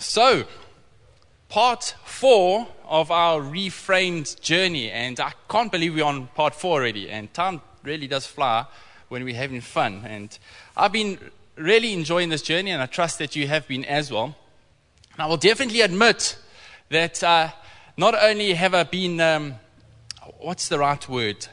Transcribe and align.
So, 0.00 0.44
part 1.48 1.96
four 2.04 2.68
of 2.86 3.10
our 3.10 3.40
reframed 3.40 4.40
journey, 4.40 4.92
and 4.92 5.18
I 5.18 5.32
can't 5.50 5.72
believe 5.72 5.96
we're 5.96 6.04
on 6.04 6.28
part 6.28 6.54
four 6.54 6.78
already. 6.78 7.10
And 7.10 7.34
time 7.34 7.60
really 7.82 8.06
does 8.06 8.24
fly 8.24 8.64
when 9.08 9.24
we're 9.24 9.34
having 9.34 9.60
fun. 9.60 10.04
And 10.06 10.38
I've 10.76 10.92
been 10.92 11.18
really 11.56 11.94
enjoying 11.94 12.28
this 12.28 12.42
journey, 12.42 12.70
and 12.70 12.80
I 12.80 12.86
trust 12.86 13.18
that 13.18 13.34
you 13.34 13.48
have 13.48 13.66
been 13.66 13.84
as 13.86 14.12
well. 14.12 14.36
And 15.14 15.22
I 15.22 15.26
will 15.26 15.36
definitely 15.36 15.80
admit 15.80 16.38
that 16.90 17.20
uh, 17.24 17.48
not 17.96 18.14
only 18.22 18.54
have 18.54 18.74
I 18.74 18.84
been, 18.84 19.20
um, 19.20 19.56
what's 20.38 20.68
the 20.68 20.78
right 20.78 21.08
word, 21.08 21.48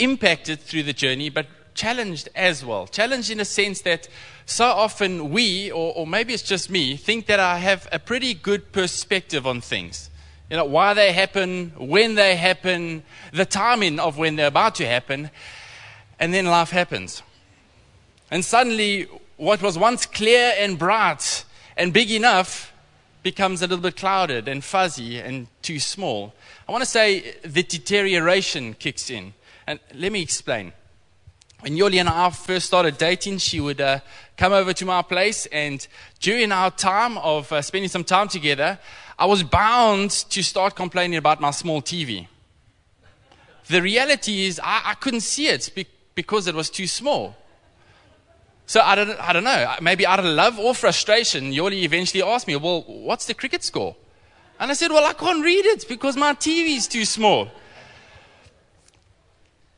impacted 0.00 0.58
through 0.58 0.82
the 0.82 0.92
journey, 0.92 1.30
but 1.30 1.46
challenged 1.74 2.28
as 2.34 2.64
well. 2.64 2.88
Challenged 2.88 3.30
in 3.30 3.38
a 3.38 3.44
sense 3.44 3.82
that 3.82 4.08
so 4.46 4.64
often 4.64 5.30
we, 5.30 5.72
or, 5.72 5.92
or, 5.94 6.06
maybe 6.06 6.32
it's 6.32 6.42
just 6.42 6.70
me, 6.70 6.96
think 6.96 7.26
that 7.26 7.40
I 7.40 7.58
have 7.58 7.88
a 7.90 7.98
pretty 7.98 8.32
good 8.32 8.70
perspective 8.70 9.44
on 9.44 9.60
things. 9.60 10.08
You 10.48 10.56
know, 10.56 10.64
why 10.64 10.94
they 10.94 11.12
happen, 11.12 11.72
when 11.76 12.14
they 12.14 12.36
happen, 12.36 13.02
the 13.32 13.44
timing 13.44 13.98
of 13.98 14.16
when 14.16 14.36
they're 14.36 14.46
about 14.46 14.76
to 14.76 14.86
happen, 14.86 15.30
and 16.20 16.32
then 16.32 16.46
life 16.46 16.70
happens. 16.70 17.24
And 18.30 18.44
suddenly, 18.44 19.08
what 19.36 19.60
was 19.62 19.76
once 19.76 20.06
clear 20.06 20.54
and 20.56 20.78
bright 20.78 21.44
and 21.76 21.92
big 21.92 22.12
enough 22.12 22.72
becomes 23.24 23.62
a 23.62 23.66
little 23.66 23.82
bit 23.82 23.96
clouded 23.96 24.46
and 24.46 24.62
fuzzy 24.62 25.18
and 25.18 25.48
too 25.60 25.80
small. 25.80 26.32
I 26.68 26.72
want 26.72 26.84
to 26.84 26.90
say 26.90 27.34
the 27.42 27.64
deterioration 27.64 28.74
kicks 28.74 29.10
in. 29.10 29.34
And 29.66 29.80
let 29.92 30.12
me 30.12 30.22
explain. 30.22 30.72
When 31.66 31.76
Yoli 31.76 31.98
and 31.98 32.08
I 32.08 32.30
first 32.30 32.66
started 32.66 32.96
dating, 32.96 33.38
she 33.38 33.58
would 33.58 33.80
uh, 33.80 33.98
come 34.36 34.52
over 34.52 34.72
to 34.72 34.84
my 34.84 35.02
place, 35.02 35.46
and 35.46 35.84
during 36.20 36.52
our 36.52 36.70
time 36.70 37.18
of 37.18 37.50
uh, 37.50 37.60
spending 37.60 37.88
some 37.88 38.04
time 38.04 38.28
together, 38.28 38.78
I 39.18 39.26
was 39.26 39.42
bound 39.42 40.12
to 40.12 40.44
start 40.44 40.76
complaining 40.76 41.18
about 41.18 41.40
my 41.40 41.50
small 41.50 41.82
TV. 41.82 42.28
The 43.66 43.82
reality 43.82 44.46
is, 44.46 44.60
I, 44.62 44.82
I 44.84 44.94
couldn't 44.94 45.22
see 45.22 45.48
it 45.48 45.72
be- 45.74 45.88
because 46.14 46.46
it 46.46 46.54
was 46.54 46.70
too 46.70 46.86
small. 46.86 47.34
So 48.66 48.80
I 48.80 48.94
don't, 48.94 49.18
I 49.20 49.32
don't 49.32 49.42
know, 49.42 49.74
maybe 49.82 50.06
out 50.06 50.20
of 50.20 50.24
love 50.24 50.60
or 50.60 50.72
frustration, 50.72 51.50
Yoli 51.50 51.82
eventually 51.82 52.22
asked 52.22 52.46
me, 52.46 52.54
Well, 52.54 52.82
what's 52.86 53.26
the 53.26 53.34
cricket 53.34 53.64
score? 53.64 53.96
And 54.60 54.70
I 54.70 54.74
said, 54.74 54.92
Well, 54.92 55.04
I 55.04 55.14
can't 55.14 55.42
read 55.42 55.66
it 55.66 55.88
because 55.88 56.16
my 56.16 56.32
TV 56.34 56.76
is 56.76 56.86
too 56.86 57.04
small. 57.04 57.48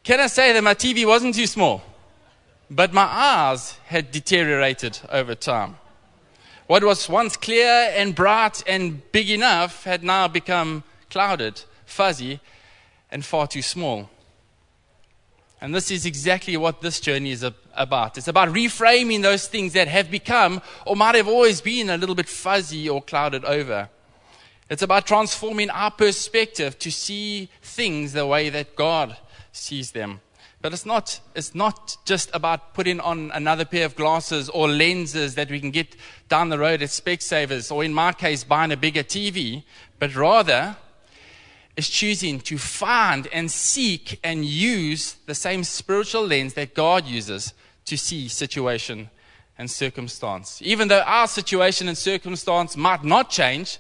Can 0.09 0.21
I 0.21 0.27
say 0.29 0.55
that 0.55 0.65
my 0.65 0.73
TV 0.73 1.07
wasn't 1.07 1.35
too 1.35 1.47
small? 1.47 1.83
But 2.71 2.95
my 2.95 3.03
eyes 3.03 3.77
had 3.85 4.11
deteriorated 4.11 4.99
over 5.11 5.35
time. 5.35 5.77
What 6.67 6.83
was 6.83 7.11
once 7.11 7.37
clear 7.37 7.93
and 7.95 8.15
bright 8.15 8.63
and 8.67 9.03
big 9.13 9.29
enough 9.29 9.85
had 9.85 10.03
now 10.03 10.27
become 10.27 10.83
clouded, 11.11 11.61
fuzzy, 11.85 12.41
and 13.11 13.23
far 13.23 13.47
too 13.47 13.61
small. 13.61 14.09
And 15.61 15.75
this 15.75 15.91
is 15.91 16.07
exactly 16.07 16.57
what 16.57 16.81
this 16.81 17.01
journey 17.01 17.33
is 17.33 17.45
about. 17.75 18.17
It's 18.17 18.29
about 18.29 18.49
reframing 18.49 19.21
those 19.21 19.47
things 19.47 19.75
that 19.75 19.89
have 19.89 20.11
become 20.11 20.63
or 20.87 20.97
might 20.97 21.17
have 21.17 21.29
always 21.29 21.61
been 21.61 21.91
a 21.91 21.99
little 21.99 22.15
bit 22.15 22.31
fuzzy 22.31 22.89
or 22.89 23.03
clouded 23.03 23.45
over. 23.45 23.91
It's 24.71 24.81
about 24.81 25.07
transforming 25.07 25.69
our 25.69 25.91
perspective 25.91 26.79
to 26.79 26.91
see 26.91 27.51
things 27.61 28.15
the 28.15 28.27
way 28.27 28.49
that 28.49 28.75
God 28.75 29.15
sees 29.53 29.93
them. 29.93 30.21
But 30.61 30.73
it's 30.73 30.85
not, 30.85 31.21
it's 31.37 31.55
not 31.55 31.97
just 32.05 32.31
about 32.35 32.75
putting 32.75 32.99
on 33.01 33.31
another 33.33 33.65
pair 33.65 33.87
of 33.87 33.95
glasses 33.95 34.49
or 34.49 34.69
lenses 34.69 35.37
that 35.37 35.51
we 35.51 35.61
can 35.61 35.71
get 35.71 35.95
down 36.29 36.49
the 36.49 36.59
road 36.59 36.83
at 36.83 36.89
Specsavers, 36.89 37.71
or 37.71 37.85
in 37.85 37.95
my 37.95 38.13
case, 38.13 38.43
buying 38.43 38.73
a 38.73 38.77
bigger 38.77 39.05
TV, 39.05 39.63
but 39.99 40.17
rather 40.17 40.77
is 41.77 41.89
choosing 41.89 42.41
to 42.41 42.59
find 42.59 43.29
and 43.29 43.49
seek 43.51 44.19
and 44.25 44.45
use 44.45 45.15
the 45.27 45.35
same 45.35 45.63
spiritual 45.63 46.27
lens 46.27 46.55
that 46.55 46.75
God 46.75 47.07
uses 47.07 47.55
to 47.85 47.97
see 47.97 48.27
situation 48.27 49.11
and 49.57 49.71
circumstance. 49.71 50.61
Even 50.61 50.89
though 50.89 51.03
our 51.03 51.29
situation 51.29 51.87
and 51.87 51.97
circumstance 51.97 52.77
might 52.77 53.05
not 53.05 53.31
change, 53.31 53.79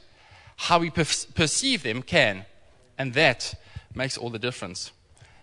how 0.56 0.78
we 0.78 0.90
per- 0.90 1.04
perceive 1.34 1.82
them 1.82 2.02
can. 2.02 2.44
And 2.96 3.14
that 3.14 3.54
makes 3.94 4.16
all 4.16 4.30
the 4.30 4.38
difference. 4.38 4.92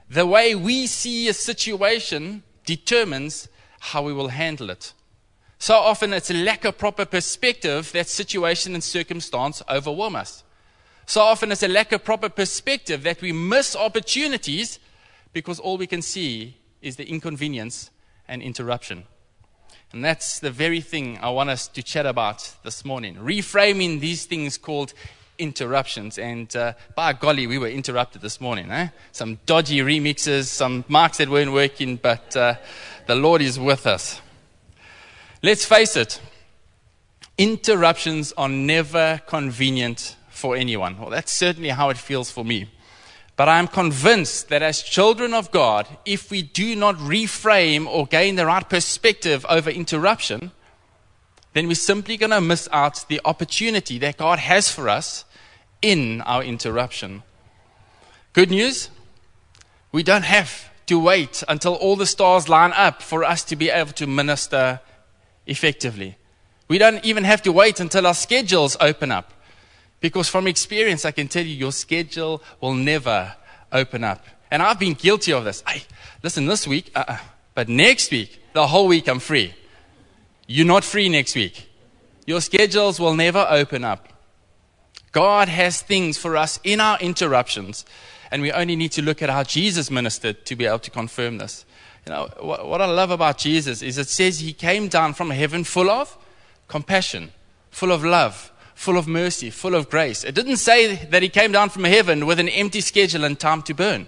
The 0.09 0.25
way 0.25 0.55
we 0.55 0.87
see 0.87 1.27
a 1.27 1.33
situation 1.33 2.43
determines 2.65 3.47
how 3.79 4.03
we 4.03 4.13
will 4.13 4.29
handle 4.29 4.69
it. 4.69 4.93
So 5.57 5.75
often 5.75 6.13
it's 6.13 6.29
a 6.29 6.35
lack 6.35 6.65
of 6.65 6.77
proper 6.77 7.05
perspective 7.05 7.91
that 7.93 8.07
situation 8.07 8.73
and 8.73 8.83
circumstance 8.83 9.63
overwhelm 9.69 10.15
us. 10.15 10.43
So 11.07 11.21
often 11.21 11.51
it's 11.51 11.63
a 11.63 11.67
lack 11.67 11.91
of 11.91 12.03
proper 12.03 12.29
perspective 12.29 13.03
that 13.03 13.21
we 13.21 13.31
miss 13.31 13.75
opportunities 13.75 14.79
because 15.33 15.59
all 15.59 15.77
we 15.77 15.87
can 15.87 16.01
see 16.01 16.57
is 16.81 16.95
the 16.95 17.07
inconvenience 17.07 17.89
and 18.27 18.41
interruption. 18.41 19.05
And 19.91 20.03
that's 20.03 20.39
the 20.39 20.51
very 20.51 20.81
thing 20.81 21.19
I 21.21 21.29
want 21.29 21.49
us 21.49 21.67
to 21.69 21.83
chat 21.83 22.05
about 22.05 22.55
this 22.63 22.83
morning. 22.83 23.15
Reframing 23.15 23.99
these 23.99 24.25
things 24.25 24.57
called 24.57 24.93
interruptions. 25.37 26.17
And 26.17 26.53
uh, 26.55 26.73
by 26.95 27.13
golly, 27.13 27.47
we 27.47 27.57
were 27.57 27.67
interrupted 27.67 28.21
this 28.21 28.39
morning. 28.39 28.71
Eh? 28.71 28.89
Some 29.11 29.39
dodgy 29.45 29.79
remixes, 29.79 30.45
some 30.45 30.85
marks 30.87 31.17
that 31.17 31.29
weren't 31.29 31.53
working, 31.53 31.97
but 31.97 32.35
uh, 32.35 32.55
the 33.07 33.15
Lord 33.15 33.41
is 33.41 33.59
with 33.59 33.87
us. 33.87 34.21
Let's 35.43 35.65
face 35.65 35.95
it, 35.95 36.19
interruptions 37.37 38.33
are 38.37 38.49
never 38.49 39.21
convenient 39.27 40.15
for 40.29 40.55
anyone. 40.55 40.97
Well, 40.99 41.09
that's 41.09 41.31
certainly 41.31 41.69
how 41.69 41.89
it 41.89 41.97
feels 41.97 42.31
for 42.31 42.43
me. 42.43 42.69
But 43.35 43.49
I'm 43.49 43.67
convinced 43.67 44.47
that 44.49 44.61
as 44.61 44.81
children 44.81 45.33
of 45.33 45.51
God, 45.51 45.87
if 46.05 46.31
we 46.31 46.41
do 46.41 46.75
not 46.75 46.95
reframe 46.95 47.85
or 47.85 48.07
gain 48.07 48.35
the 48.35 48.45
right 48.45 48.67
perspective 48.67 49.45
over 49.49 49.69
interruption, 49.69 50.51
then 51.55 51.69
we're 51.69 51.73
simply 51.73 52.17
going 52.17 52.31
to 52.31 52.41
miss 52.41 52.67
out 52.73 53.07
the 53.07 53.21
opportunity 53.23 53.97
that 53.97 54.17
God 54.17 54.39
has 54.39 54.69
for 54.69 54.89
us 54.89 55.23
in 55.81 56.19
our 56.23 56.43
interruption. 56.43 57.23
Good 58.33 58.49
news? 58.49 58.89
We 59.93 60.03
don't 60.03 60.25
have 60.25 60.69
to 60.87 60.99
wait 60.99 61.43
until 61.47 61.75
all 61.75 61.95
the 61.95 62.05
stars 62.05 62.49
line 62.49 62.73
up 62.75 63.01
for 63.01 63.23
us 63.23 63.45
to 63.45 63.55
be 63.55 63.69
able 63.69 63.93
to 63.93 64.05
minister 64.05 64.81
effectively. 65.47 66.17
We 66.67 66.77
don't 66.77 67.03
even 67.05 67.23
have 67.23 67.41
to 67.43 67.53
wait 67.53 67.79
until 67.79 68.05
our 68.05 68.13
schedules 68.13 68.75
open 68.81 69.09
up. 69.09 69.31
Because 70.01 70.27
from 70.27 70.47
experience, 70.47 71.05
I 71.05 71.11
can 71.11 71.29
tell 71.29 71.45
you, 71.45 71.55
your 71.55 71.71
schedule 71.71 72.43
will 72.59 72.73
never 72.73 73.33
open 73.71 74.03
up. 74.03 74.25
And 74.51 74.61
I've 74.61 74.77
been 74.77 74.93
guilty 74.93 75.31
of 75.31 75.45
this. 75.45 75.63
Listen, 76.21 76.47
this 76.47 76.67
week, 76.67 76.91
uh-uh. 76.93 77.17
but 77.53 77.69
next 77.69 78.11
week, 78.11 78.41
the 78.51 78.67
whole 78.67 78.87
week, 78.87 79.07
I'm 79.07 79.19
free. 79.19 79.53
You're 80.47 80.65
not 80.65 80.83
free 80.83 81.09
next 81.09 81.35
week. 81.35 81.69
Your 82.25 82.41
schedules 82.41 82.99
will 82.99 83.15
never 83.15 83.45
open 83.49 83.83
up. 83.83 84.09
God 85.11 85.47
has 85.47 85.81
things 85.81 86.17
for 86.17 86.35
us 86.35 86.59
in 86.63 86.81
our 86.81 86.99
interruptions, 86.99 87.85
and 88.31 88.41
we 88.41 88.51
only 88.51 88.75
need 88.75 88.91
to 88.93 89.01
look 89.01 89.21
at 89.21 89.29
how 89.29 89.43
Jesus 89.43 89.89
ministered 89.89 90.45
to 90.45 90.55
be 90.55 90.65
able 90.65 90.79
to 90.79 90.91
confirm 90.91 91.37
this. 91.37 91.65
You 92.05 92.13
know, 92.13 92.29
what, 92.39 92.81
I 92.81 92.85
love 92.85 93.11
about 93.11 93.37
Jesus 93.37 93.81
is 93.81 93.97
it 93.97 94.09
says 94.09 94.39
he 94.39 94.53
came 94.53 94.87
down 94.87 95.13
from 95.13 95.29
heaven 95.29 95.63
full 95.63 95.89
of 95.89 96.17
compassion, 96.67 97.31
full 97.71 97.91
of 97.91 98.03
love, 98.03 98.51
full 98.75 98.97
of 98.97 99.07
mercy, 99.07 99.49
full 99.49 99.73
of 99.73 99.89
grace. 99.89 100.23
It 100.23 100.35
didn't 100.35 100.57
say 100.57 100.95
that 101.05 101.23
he 101.23 101.29
came 101.29 101.51
down 101.51 101.69
from 101.69 101.85
heaven 101.85 102.25
with 102.25 102.39
an 102.39 102.49
empty 102.49 102.81
schedule 102.81 103.23
and 103.23 103.39
time 103.39 103.61
to 103.63 103.73
burn. 103.73 104.07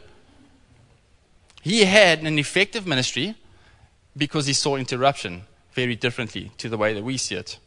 He 1.62 1.86
had 1.86 2.20
an 2.20 2.38
effective 2.38 2.86
ministry 2.86 3.36
because 4.16 4.46
he 4.46 4.54
saw 4.54 4.76
interruption 4.76 5.44
very 5.78 5.96
differently 5.96 6.52
to 6.58 6.70
the 6.70 6.76
way 6.76 6.92
that 6.92 7.04
we 7.04 7.18
see 7.18 7.36
it. 7.36 7.60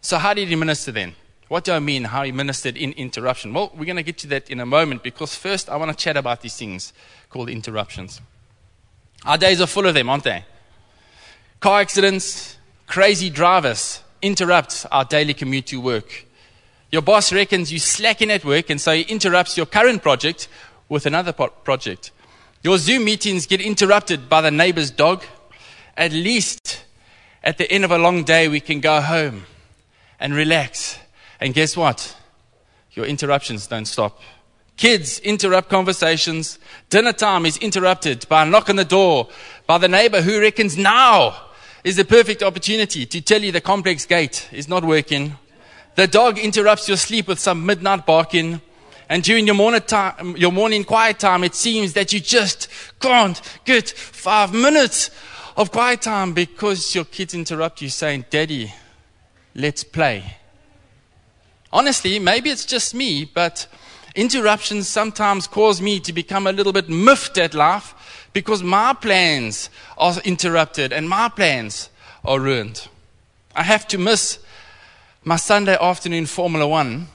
So, 0.00 0.18
how 0.18 0.34
did 0.34 0.46
he 0.46 0.54
minister 0.54 0.92
then? 0.92 1.16
What 1.48 1.64
do 1.64 1.72
I 1.72 1.80
mean, 1.80 2.04
how 2.04 2.22
he 2.22 2.30
ministered 2.30 2.76
in 2.76 2.92
interruption? 2.92 3.52
Well, 3.52 3.72
we're 3.74 3.86
going 3.86 3.96
to 3.96 4.04
get 4.04 4.18
to 4.18 4.28
that 4.28 4.48
in 4.48 4.60
a 4.60 4.66
moment 4.66 5.02
because 5.02 5.34
first 5.34 5.68
I 5.68 5.74
want 5.74 5.90
to 5.90 5.96
chat 5.96 6.16
about 6.16 6.42
these 6.42 6.56
things 6.56 6.92
called 7.30 7.50
interruptions. 7.50 8.20
Our 9.26 9.36
days 9.36 9.60
are 9.60 9.66
full 9.66 9.84
of 9.84 9.94
them, 9.94 10.08
aren't 10.08 10.22
they? 10.22 10.44
Car 11.58 11.80
accidents, 11.80 12.56
crazy 12.86 13.30
drivers 13.30 14.00
interrupt 14.22 14.86
our 14.92 15.04
daily 15.04 15.34
commute 15.34 15.66
to 15.66 15.80
work. 15.80 16.26
Your 16.92 17.02
boss 17.02 17.32
reckons 17.32 17.72
you're 17.72 17.80
slacking 17.80 18.30
at 18.30 18.44
work, 18.44 18.70
and 18.70 18.80
so 18.80 18.94
he 18.94 19.02
interrupts 19.02 19.56
your 19.56 19.66
current 19.66 20.04
project 20.04 20.46
with 20.88 21.04
another 21.04 21.32
project. 21.32 22.12
Your 22.62 22.78
Zoom 22.78 23.04
meetings 23.04 23.46
get 23.46 23.60
interrupted 23.60 24.28
by 24.28 24.40
the 24.40 24.52
neighbor's 24.52 24.92
dog. 24.92 25.24
At 25.96 26.12
least 26.12 26.84
at 27.44 27.58
the 27.58 27.70
end 27.70 27.84
of 27.84 27.90
a 27.90 27.98
long 27.98 28.24
day, 28.24 28.48
we 28.48 28.58
can 28.58 28.80
go 28.80 29.02
home 29.02 29.44
and 30.18 30.34
relax. 30.34 30.98
And 31.40 31.52
guess 31.52 31.76
what? 31.76 32.16
Your 32.92 33.04
interruptions 33.04 33.66
don't 33.66 33.84
stop. 33.84 34.20
Kids 34.78 35.20
interrupt 35.20 35.68
conversations. 35.68 36.58
Dinner 36.88 37.12
time 37.12 37.44
is 37.44 37.58
interrupted 37.58 38.26
by 38.30 38.42
a 38.42 38.46
knock 38.46 38.70
on 38.70 38.76
the 38.76 38.84
door 38.84 39.28
by 39.66 39.76
the 39.76 39.88
neighbor 39.88 40.22
who 40.22 40.40
reckons 40.40 40.78
now 40.78 41.36
is 41.84 41.96
the 41.96 42.04
perfect 42.04 42.42
opportunity 42.42 43.04
to 43.04 43.20
tell 43.20 43.42
you 43.42 43.52
the 43.52 43.60
complex 43.60 44.06
gate 44.06 44.48
is 44.50 44.66
not 44.66 44.82
working. 44.82 45.36
The 45.96 46.06
dog 46.06 46.38
interrupts 46.38 46.88
your 46.88 46.96
sleep 46.96 47.28
with 47.28 47.38
some 47.38 47.66
midnight 47.66 48.06
barking. 48.06 48.62
And 49.10 49.22
during 49.22 49.44
your 49.44 49.54
morning, 49.54 49.82
time, 49.82 50.34
your 50.38 50.50
morning 50.50 50.82
quiet 50.82 51.18
time, 51.18 51.44
it 51.44 51.54
seems 51.54 51.92
that 51.92 52.12
you 52.14 52.20
just 52.20 52.68
can't 53.00 53.40
get 53.66 53.90
five 53.90 54.54
minutes 54.54 55.10
of 55.56 55.70
quiet 55.70 56.02
time 56.02 56.32
because 56.32 56.94
your 56.94 57.04
kids 57.04 57.34
interrupt 57.34 57.80
you 57.80 57.88
saying, 57.88 58.24
Daddy, 58.30 58.72
let's 59.54 59.84
play. 59.84 60.36
Honestly, 61.72 62.18
maybe 62.18 62.50
it's 62.50 62.64
just 62.64 62.94
me, 62.94 63.24
but 63.24 63.66
interruptions 64.14 64.88
sometimes 64.88 65.46
cause 65.46 65.80
me 65.80 66.00
to 66.00 66.12
become 66.12 66.46
a 66.46 66.52
little 66.52 66.72
bit 66.72 66.88
miffed 66.88 67.38
at 67.38 67.54
life 67.54 68.28
because 68.32 68.62
my 68.62 68.92
plans 68.94 69.70
are 69.98 70.14
interrupted 70.24 70.92
and 70.92 71.08
my 71.08 71.28
plans 71.28 71.90
are 72.24 72.40
ruined. 72.40 72.88
I 73.54 73.62
have 73.62 73.86
to 73.88 73.98
miss 73.98 74.38
my 75.22 75.36
Sunday 75.36 75.76
afternoon 75.80 76.26
Formula 76.26 76.66
One 76.66 77.06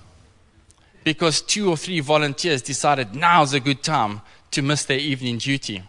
because 1.03 1.42
two 1.42 1.69
or 1.69 1.77
three 1.77 2.00
volunteers 2.00 2.62
decided 2.62 3.15
now's 3.15 3.53
a 3.53 3.59
good 3.59 3.83
time 3.83 4.21
to 4.51 4.62
miss 4.62 4.85
their 4.85 5.00
evening 5.00 5.38
duty. 5.38 5.83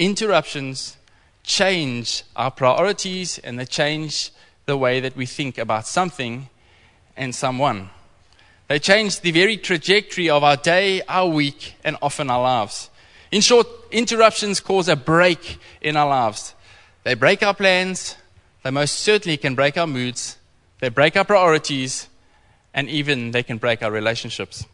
Interruptions 0.00 0.96
change 1.42 2.24
our 2.34 2.50
priorities 2.50 3.38
and 3.38 3.58
they 3.58 3.66
change 3.66 4.30
the 4.64 4.74
way 4.74 4.98
that 4.98 5.14
we 5.14 5.26
think 5.26 5.58
about 5.58 5.86
something 5.86 6.48
and 7.18 7.34
someone. 7.34 7.90
They 8.68 8.78
change 8.78 9.20
the 9.20 9.30
very 9.30 9.58
trajectory 9.58 10.30
of 10.30 10.42
our 10.42 10.56
day, 10.56 11.02
our 11.06 11.28
week, 11.28 11.74
and 11.84 11.98
often 12.00 12.30
our 12.30 12.40
lives. 12.40 12.88
In 13.30 13.42
short, 13.42 13.66
interruptions 13.90 14.58
cause 14.58 14.88
a 14.88 14.96
break 14.96 15.58
in 15.82 15.98
our 15.98 16.08
lives. 16.08 16.54
They 17.04 17.12
break 17.12 17.42
our 17.42 17.52
plans, 17.52 18.16
they 18.62 18.70
most 18.70 19.00
certainly 19.00 19.36
can 19.36 19.54
break 19.54 19.76
our 19.76 19.86
moods, 19.86 20.38
they 20.78 20.88
break 20.88 21.14
our 21.14 21.26
priorities, 21.26 22.08
and 22.72 22.88
even 22.88 23.32
they 23.32 23.42
can 23.42 23.58
break 23.58 23.82
our 23.82 23.90
relationships. 23.90 24.64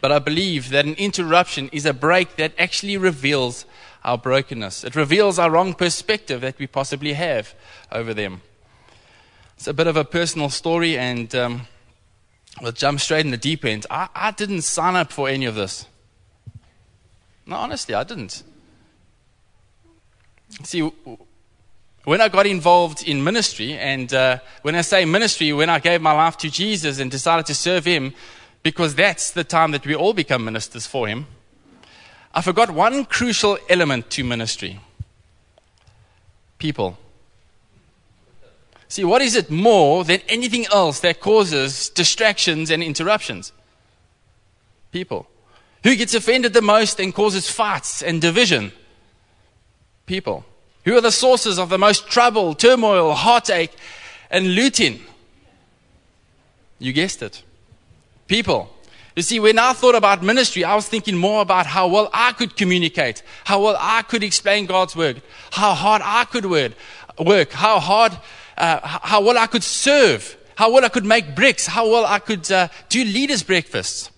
But 0.00 0.12
I 0.12 0.20
believe 0.20 0.70
that 0.70 0.84
an 0.84 0.94
interruption 0.94 1.68
is 1.72 1.84
a 1.84 1.94
break 1.94 2.36
that 2.36 2.52
actually 2.58 2.96
reveals 2.96 3.64
our 4.04 4.18
brokenness. 4.18 4.84
It 4.84 4.94
reveals 4.94 5.38
our 5.38 5.50
wrong 5.50 5.74
perspective 5.74 6.42
that 6.42 6.58
we 6.58 6.66
possibly 6.66 7.14
have 7.14 7.54
over 7.90 8.12
them. 8.12 8.42
It's 9.56 9.66
a 9.66 9.74
bit 9.74 9.86
of 9.86 9.96
a 9.96 10.04
personal 10.04 10.50
story, 10.50 10.98
and 10.98 11.34
um, 11.34 11.62
we'll 12.60 12.72
jump 12.72 13.00
straight 13.00 13.24
in 13.24 13.30
the 13.30 13.36
deep 13.36 13.64
end. 13.64 13.86
I, 13.90 14.08
I 14.14 14.30
didn't 14.32 14.62
sign 14.62 14.94
up 14.96 15.10
for 15.10 15.28
any 15.28 15.46
of 15.46 15.54
this. 15.54 15.86
No, 17.46 17.56
honestly, 17.56 17.94
I 17.94 18.04
didn't. 18.04 18.42
See, 20.62 20.80
when 22.04 22.20
I 22.20 22.28
got 22.28 22.46
involved 22.46 23.06
in 23.06 23.24
ministry, 23.24 23.72
and 23.72 24.12
uh, 24.12 24.38
when 24.62 24.74
I 24.74 24.82
say 24.82 25.04
ministry, 25.04 25.52
when 25.52 25.70
I 25.70 25.78
gave 25.78 26.02
my 26.02 26.12
life 26.12 26.36
to 26.38 26.50
Jesus 26.50 26.98
and 26.98 27.10
decided 27.10 27.46
to 27.46 27.54
serve 27.54 27.84
Him, 27.84 28.12
because 28.62 28.94
that's 28.94 29.30
the 29.30 29.44
time 29.44 29.70
that 29.72 29.86
we 29.86 29.94
all 29.94 30.12
become 30.12 30.44
ministers 30.44 30.86
for 30.86 31.06
Him, 31.06 31.26
I 32.34 32.42
forgot 32.42 32.70
one 32.70 33.04
crucial 33.06 33.58
element 33.70 34.10
to 34.10 34.24
ministry 34.24 34.80
people. 36.64 36.96
See, 38.88 39.04
what 39.04 39.20
is 39.20 39.36
it 39.36 39.50
more 39.50 40.02
than 40.02 40.20
anything 40.28 40.64
else 40.72 41.00
that 41.00 41.20
causes 41.20 41.90
distractions 41.90 42.70
and 42.70 42.82
interruptions? 42.82 43.52
People. 44.90 45.26
Who 45.82 45.94
gets 45.94 46.14
offended 46.14 46.54
the 46.54 46.62
most 46.62 47.00
and 47.00 47.14
causes 47.14 47.50
fights 47.50 48.02
and 48.02 48.18
division? 48.18 48.72
People. 50.06 50.46
Who 50.86 50.96
are 50.96 51.02
the 51.02 51.12
sources 51.12 51.58
of 51.58 51.68
the 51.68 51.76
most 51.78 52.08
trouble, 52.08 52.54
turmoil, 52.54 53.12
heartache, 53.12 53.74
and 54.30 54.54
looting? 54.54 55.02
You 56.78 56.94
guessed 56.94 57.22
it. 57.22 57.42
People. 58.26 58.73
You 59.16 59.22
see, 59.22 59.38
when 59.38 59.58
I 59.60 59.72
thought 59.74 59.94
about 59.94 60.22
ministry, 60.22 60.64
I 60.64 60.74
was 60.74 60.88
thinking 60.88 61.16
more 61.16 61.40
about 61.40 61.66
how 61.66 61.86
well 61.86 62.10
I 62.12 62.32
could 62.32 62.56
communicate, 62.56 63.22
how 63.44 63.62
well 63.62 63.76
I 63.78 64.02
could 64.02 64.24
explain 64.24 64.66
God's 64.66 64.96
word, 64.96 65.22
how 65.52 65.72
hard 65.74 66.02
I 66.04 66.24
could 66.24 66.46
work, 66.46 67.52
how 67.52 67.78
hard, 67.78 68.18
uh, 68.58 68.80
how 68.82 69.20
well 69.22 69.38
I 69.38 69.46
could 69.46 69.62
serve, 69.62 70.36
how 70.56 70.72
well 70.72 70.84
I 70.84 70.88
could 70.88 71.04
make 71.04 71.36
bricks, 71.36 71.66
how 71.66 71.88
well 71.88 72.04
I 72.04 72.18
could 72.18 72.50
uh, 72.50 72.68
do 72.88 73.04
leaders' 73.04 73.44
breakfasts. 73.44 74.10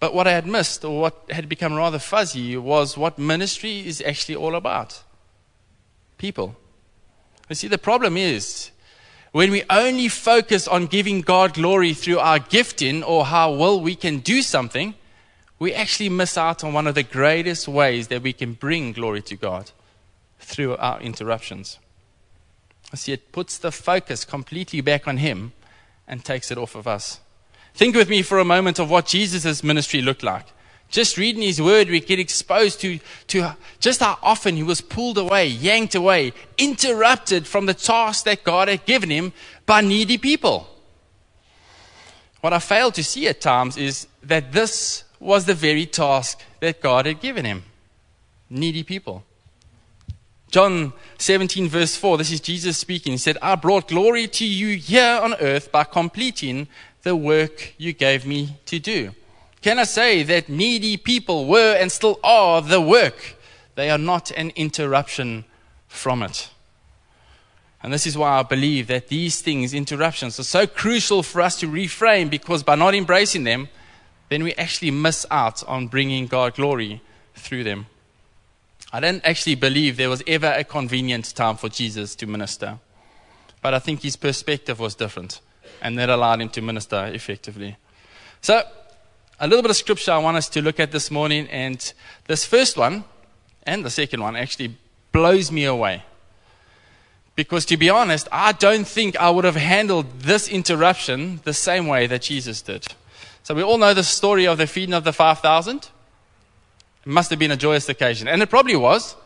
But 0.00 0.14
what 0.14 0.26
I 0.26 0.32
had 0.32 0.46
missed, 0.46 0.84
or 0.84 1.00
what 1.00 1.24
had 1.30 1.48
become 1.48 1.74
rather 1.74 2.00
fuzzy, 2.00 2.56
was 2.56 2.98
what 2.98 3.18
ministry 3.18 3.86
is 3.86 4.02
actually 4.04 4.36
all 4.36 4.56
about. 4.56 5.02
People. 6.18 6.56
You 7.48 7.54
see, 7.54 7.68
the 7.68 7.78
problem 7.78 8.16
is 8.16 8.72
when 9.36 9.50
we 9.50 9.62
only 9.68 10.08
focus 10.08 10.66
on 10.66 10.86
giving 10.86 11.20
God 11.20 11.52
glory 11.52 11.92
through 11.92 12.18
our 12.20 12.38
gifting 12.38 13.02
or 13.02 13.26
how 13.26 13.52
well 13.52 13.78
we 13.78 13.94
can 13.94 14.20
do 14.20 14.40
something, 14.40 14.94
we 15.58 15.74
actually 15.74 16.08
miss 16.08 16.38
out 16.38 16.64
on 16.64 16.72
one 16.72 16.86
of 16.86 16.94
the 16.94 17.02
greatest 17.02 17.68
ways 17.68 18.08
that 18.08 18.22
we 18.22 18.32
can 18.32 18.54
bring 18.54 18.92
glory 18.92 19.20
to 19.20 19.36
God 19.36 19.72
through 20.40 20.74
our 20.78 20.98
interruptions. 21.02 21.78
See, 22.94 23.12
it 23.12 23.30
puts 23.30 23.58
the 23.58 23.70
focus 23.70 24.24
completely 24.24 24.80
back 24.80 25.06
on 25.06 25.18
Him 25.18 25.52
and 26.08 26.24
takes 26.24 26.50
it 26.50 26.56
off 26.56 26.74
of 26.74 26.88
us. 26.88 27.20
Think 27.74 27.94
with 27.94 28.08
me 28.08 28.22
for 28.22 28.38
a 28.38 28.44
moment 28.44 28.78
of 28.78 28.88
what 28.88 29.04
Jesus' 29.04 29.62
ministry 29.62 30.00
looked 30.00 30.22
like. 30.22 30.46
Just 30.88 31.18
reading 31.18 31.42
his 31.42 31.60
word, 31.60 31.88
we 31.88 32.00
get 32.00 32.20
exposed 32.20 32.80
to, 32.80 32.98
to 33.28 33.56
just 33.80 34.00
how 34.00 34.18
often 34.22 34.56
he 34.56 34.62
was 34.62 34.80
pulled 34.80 35.18
away, 35.18 35.46
yanked 35.46 35.94
away, 35.94 36.32
interrupted 36.58 37.46
from 37.46 37.66
the 37.66 37.74
task 37.74 38.24
that 38.24 38.44
God 38.44 38.68
had 38.68 38.84
given 38.86 39.10
him 39.10 39.32
by 39.66 39.80
needy 39.80 40.16
people. 40.16 40.68
What 42.40 42.52
I 42.52 42.60
fail 42.60 42.92
to 42.92 43.02
see 43.02 43.26
at 43.26 43.40
times 43.40 43.76
is 43.76 44.06
that 44.22 44.52
this 44.52 45.04
was 45.18 45.46
the 45.46 45.54
very 45.54 45.86
task 45.86 46.40
that 46.60 46.80
God 46.80 47.06
had 47.06 47.20
given 47.20 47.44
him 47.44 47.64
needy 48.48 48.82
people. 48.82 49.24
John 50.50 50.92
17, 51.18 51.68
verse 51.68 51.96
4, 51.96 52.18
this 52.18 52.30
is 52.30 52.40
Jesus 52.40 52.78
speaking. 52.78 53.12
He 53.12 53.18
said, 53.18 53.36
I 53.42 53.56
brought 53.56 53.88
glory 53.88 54.28
to 54.28 54.46
you 54.46 54.76
here 54.76 55.18
on 55.20 55.34
earth 55.34 55.72
by 55.72 55.84
completing 55.84 56.68
the 57.02 57.16
work 57.16 57.74
you 57.78 57.92
gave 57.92 58.24
me 58.24 58.56
to 58.66 58.78
do. 58.78 59.10
Can 59.66 59.80
I 59.80 59.82
say 59.82 60.22
that 60.22 60.48
needy 60.48 60.96
people 60.96 61.46
were 61.46 61.74
and 61.74 61.90
still 61.90 62.20
are 62.22 62.62
the 62.62 62.80
work? 62.80 63.34
They 63.74 63.90
are 63.90 63.98
not 63.98 64.30
an 64.30 64.50
interruption 64.54 65.44
from 65.88 66.22
it. 66.22 66.50
And 67.82 67.92
this 67.92 68.06
is 68.06 68.16
why 68.16 68.38
I 68.38 68.44
believe 68.44 68.86
that 68.86 69.08
these 69.08 69.42
things, 69.42 69.74
interruptions, 69.74 70.38
are 70.38 70.44
so 70.44 70.68
crucial 70.68 71.24
for 71.24 71.42
us 71.42 71.58
to 71.58 71.66
reframe 71.66 72.30
because 72.30 72.62
by 72.62 72.76
not 72.76 72.94
embracing 72.94 73.42
them, 73.42 73.68
then 74.28 74.44
we 74.44 74.54
actually 74.54 74.92
miss 74.92 75.26
out 75.32 75.64
on 75.64 75.88
bringing 75.88 76.28
God 76.28 76.54
glory 76.54 77.02
through 77.34 77.64
them. 77.64 77.86
I 78.92 79.00
don't 79.00 79.26
actually 79.26 79.56
believe 79.56 79.96
there 79.96 80.08
was 80.08 80.22
ever 80.28 80.54
a 80.56 80.62
convenient 80.62 81.34
time 81.34 81.56
for 81.56 81.68
Jesus 81.68 82.14
to 82.14 82.26
minister. 82.28 82.78
But 83.62 83.74
I 83.74 83.80
think 83.80 84.02
his 84.02 84.14
perspective 84.14 84.78
was 84.78 84.94
different, 84.94 85.40
and 85.82 85.98
that 85.98 86.08
allowed 86.08 86.40
him 86.40 86.50
to 86.50 86.62
minister 86.62 87.10
effectively. 87.12 87.78
So, 88.42 88.62
a 89.38 89.46
little 89.46 89.62
bit 89.62 89.70
of 89.70 89.76
scripture 89.76 90.12
I 90.12 90.18
want 90.18 90.36
us 90.36 90.48
to 90.50 90.62
look 90.62 90.80
at 90.80 90.92
this 90.92 91.10
morning. 91.10 91.48
And 91.48 91.92
this 92.26 92.44
first 92.44 92.76
one, 92.76 93.04
and 93.64 93.84
the 93.84 93.90
second 93.90 94.20
one, 94.22 94.36
actually 94.36 94.76
blows 95.12 95.52
me 95.52 95.64
away. 95.64 96.02
Because 97.34 97.66
to 97.66 97.76
be 97.76 97.90
honest, 97.90 98.28
I 98.32 98.52
don't 98.52 98.86
think 98.86 99.16
I 99.16 99.28
would 99.28 99.44
have 99.44 99.56
handled 99.56 100.20
this 100.20 100.48
interruption 100.48 101.40
the 101.44 101.52
same 101.52 101.86
way 101.86 102.06
that 102.06 102.22
Jesus 102.22 102.62
did. 102.62 102.86
So 103.42 103.54
we 103.54 103.62
all 103.62 103.78
know 103.78 103.92
the 103.92 104.02
story 104.02 104.46
of 104.46 104.58
the 104.58 104.66
feeding 104.66 104.94
of 104.94 105.04
the 105.04 105.12
5,000. 105.12 105.76
It 105.76 105.90
must 107.04 107.28
have 107.30 107.38
been 107.38 107.50
a 107.50 107.56
joyous 107.56 107.88
occasion. 107.88 108.26
And 108.28 108.42
it 108.42 108.48
probably 108.48 108.74
was. 108.74 109.16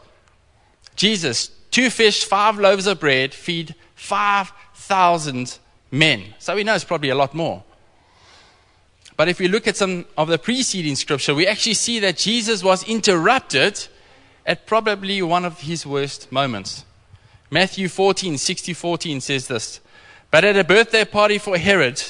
Jesus, 0.97 1.52
two 1.71 1.88
fish, 1.88 2.25
five 2.25 2.59
loaves 2.59 2.88
of 2.88 2.99
bread, 2.99 3.33
feed 3.33 3.76
5,000 3.95 5.59
men. 5.93 6.35
So 6.40 6.57
we 6.57 6.64
know 6.64 6.75
it's 6.75 6.85
probably 6.85 7.11
a 7.11 7.14
lot 7.14 7.33
more. 7.33 7.62
But 9.21 9.29
if 9.29 9.39
we 9.39 9.49
look 9.49 9.69
at 9.69 9.77
some 9.77 10.07
of 10.17 10.29
the 10.29 10.39
preceding 10.39 10.97
scripture, 10.97 11.35
we 11.35 11.47
actually 11.47 11.75
see 11.75 12.00
that 12.00 12.17
Jesus 12.17 12.65
was 12.65 12.83
interrupted 12.85 13.87
at 14.47 14.67
probably 14.67 15.21
one 15.21 15.45
of 15.45 15.61
his 15.61 15.85
worst 15.85 16.33
moments. 16.33 16.87
Matthew 17.50 17.91
14, 17.91 18.39
60, 18.39 18.73
14 18.73 19.21
says 19.21 19.47
this. 19.47 19.81
But 20.31 20.47
at 20.47 20.57
a 20.57 20.65
birthday 20.65 21.05
party 21.05 21.37
for 21.37 21.59
Herod, 21.59 22.03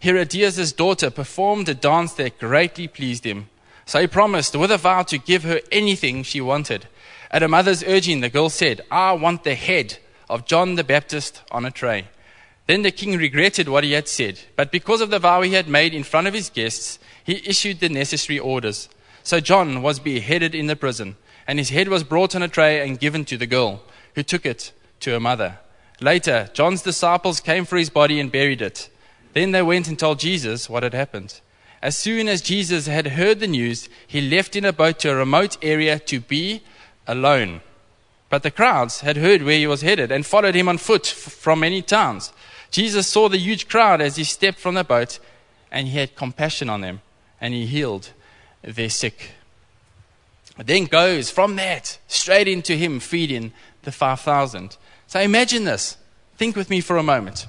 Herodias' 0.00 0.72
daughter 0.72 1.08
performed 1.08 1.68
a 1.68 1.74
dance 1.74 2.14
that 2.14 2.40
greatly 2.40 2.88
pleased 2.88 3.24
him. 3.24 3.48
So 3.84 4.00
he 4.00 4.08
promised 4.08 4.56
with 4.56 4.72
a 4.72 4.76
vow 4.76 5.04
to 5.04 5.18
give 5.18 5.44
her 5.44 5.60
anything 5.70 6.24
she 6.24 6.40
wanted. 6.40 6.88
At 7.30 7.42
her 7.42 7.48
mother's 7.48 7.84
urging, 7.84 8.22
the 8.22 8.28
girl 8.28 8.48
said, 8.48 8.80
I 8.90 9.12
want 9.12 9.44
the 9.44 9.54
head 9.54 9.98
of 10.28 10.46
John 10.46 10.74
the 10.74 10.82
Baptist 10.82 11.42
on 11.52 11.64
a 11.64 11.70
tray. 11.70 12.08
Then 12.66 12.82
the 12.82 12.90
king 12.90 13.16
regretted 13.16 13.68
what 13.68 13.84
he 13.84 13.92
had 13.92 14.08
said, 14.08 14.40
but 14.56 14.72
because 14.72 15.00
of 15.00 15.10
the 15.10 15.20
vow 15.20 15.42
he 15.42 15.52
had 15.52 15.68
made 15.68 15.94
in 15.94 16.02
front 16.02 16.26
of 16.26 16.34
his 16.34 16.50
guests, 16.50 16.98
he 17.22 17.42
issued 17.46 17.80
the 17.80 17.88
necessary 17.88 18.38
orders. 18.38 18.88
So 19.22 19.40
John 19.40 19.82
was 19.82 20.00
beheaded 20.00 20.54
in 20.54 20.66
the 20.66 20.76
prison, 20.76 21.16
and 21.46 21.58
his 21.58 21.70
head 21.70 21.88
was 21.88 22.02
brought 22.02 22.34
on 22.34 22.42
a 22.42 22.48
tray 22.48 22.86
and 22.86 22.98
given 22.98 23.24
to 23.26 23.36
the 23.36 23.46
girl, 23.46 23.82
who 24.14 24.22
took 24.22 24.44
it 24.44 24.72
to 25.00 25.12
her 25.12 25.20
mother. 25.20 25.58
Later, 26.00 26.50
John's 26.52 26.82
disciples 26.82 27.40
came 27.40 27.64
for 27.64 27.76
his 27.76 27.90
body 27.90 28.18
and 28.18 28.32
buried 28.32 28.60
it. 28.60 28.90
Then 29.32 29.52
they 29.52 29.62
went 29.62 29.88
and 29.88 29.98
told 29.98 30.18
Jesus 30.18 30.68
what 30.68 30.82
had 30.82 30.94
happened. 30.94 31.40
As 31.82 31.96
soon 31.96 32.26
as 32.26 32.40
Jesus 32.40 32.86
had 32.86 33.08
heard 33.08 33.38
the 33.38 33.46
news, 33.46 33.88
he 34.06 34.20
left 34.20 34.56
in 34.56 34.64
a 34.64 34.72
boat 34.72 34.98
to 35.00 35.10
a 35.10 35.14
remote 35.14 35.56
area 35.62 35.98
to 36.00 36.20
be 36.20 36.62
alone. 37.06 37.60
But 38.28 38.42
the 38.42 38.50
crowds 38.50 39.00
had 39.00 39.18
heard 39.18 39.42
where 39.42 39.58
he 39.58 39.66
was 39.66 39.82
headed 39.82 40.10
and 40.10 40.26
followed 40.26 40.54
him 40.54 40.68
on 40.68 40.78
foot 40.78 41.06
from 41.06 41.60
many 41.60 41.80
towns. 41.80 42.32
Jesus 42.70 43.06
saw 43.06 43.28
the 43.28 43.38
huge 43.38 43.68
crowd 43.68 44.00
as 44.00 44.16
he 44.16 44.24
stepped 44.24 44.58
from 44.58 44.74
the 44.74 44.84
boat, 44.84 45.18
and 45.70 45.88
he 45.88 45.98
had 45.98 46.16
compassion 46.16 46.68
on 46.68 46.80
them, 46.80 47.00
and 47.40 47.54
he 47.54 47.66
healed 47.66 48.10
their 48.62 48.90
sick. 48.90 49.32
Then 50.58 50.86
goes 50.86 51.30
from 51.30 51.56
that 51.56 51.98
straight 52.08 52.48
into 52.48 52.74
him 52.74 53.00
feeding 53.00 53.52
the 53.82 53.92
5,000. 53.92 54.76
So 55.06 55.20
imagine 55.20 55.64
this. 55.64 55.96
Think 56.36 56.56
with 56.56 56.70
me 56.70 56.80
for 56.80 56.96
a 56.96 57.02
moment. 57.02 57.46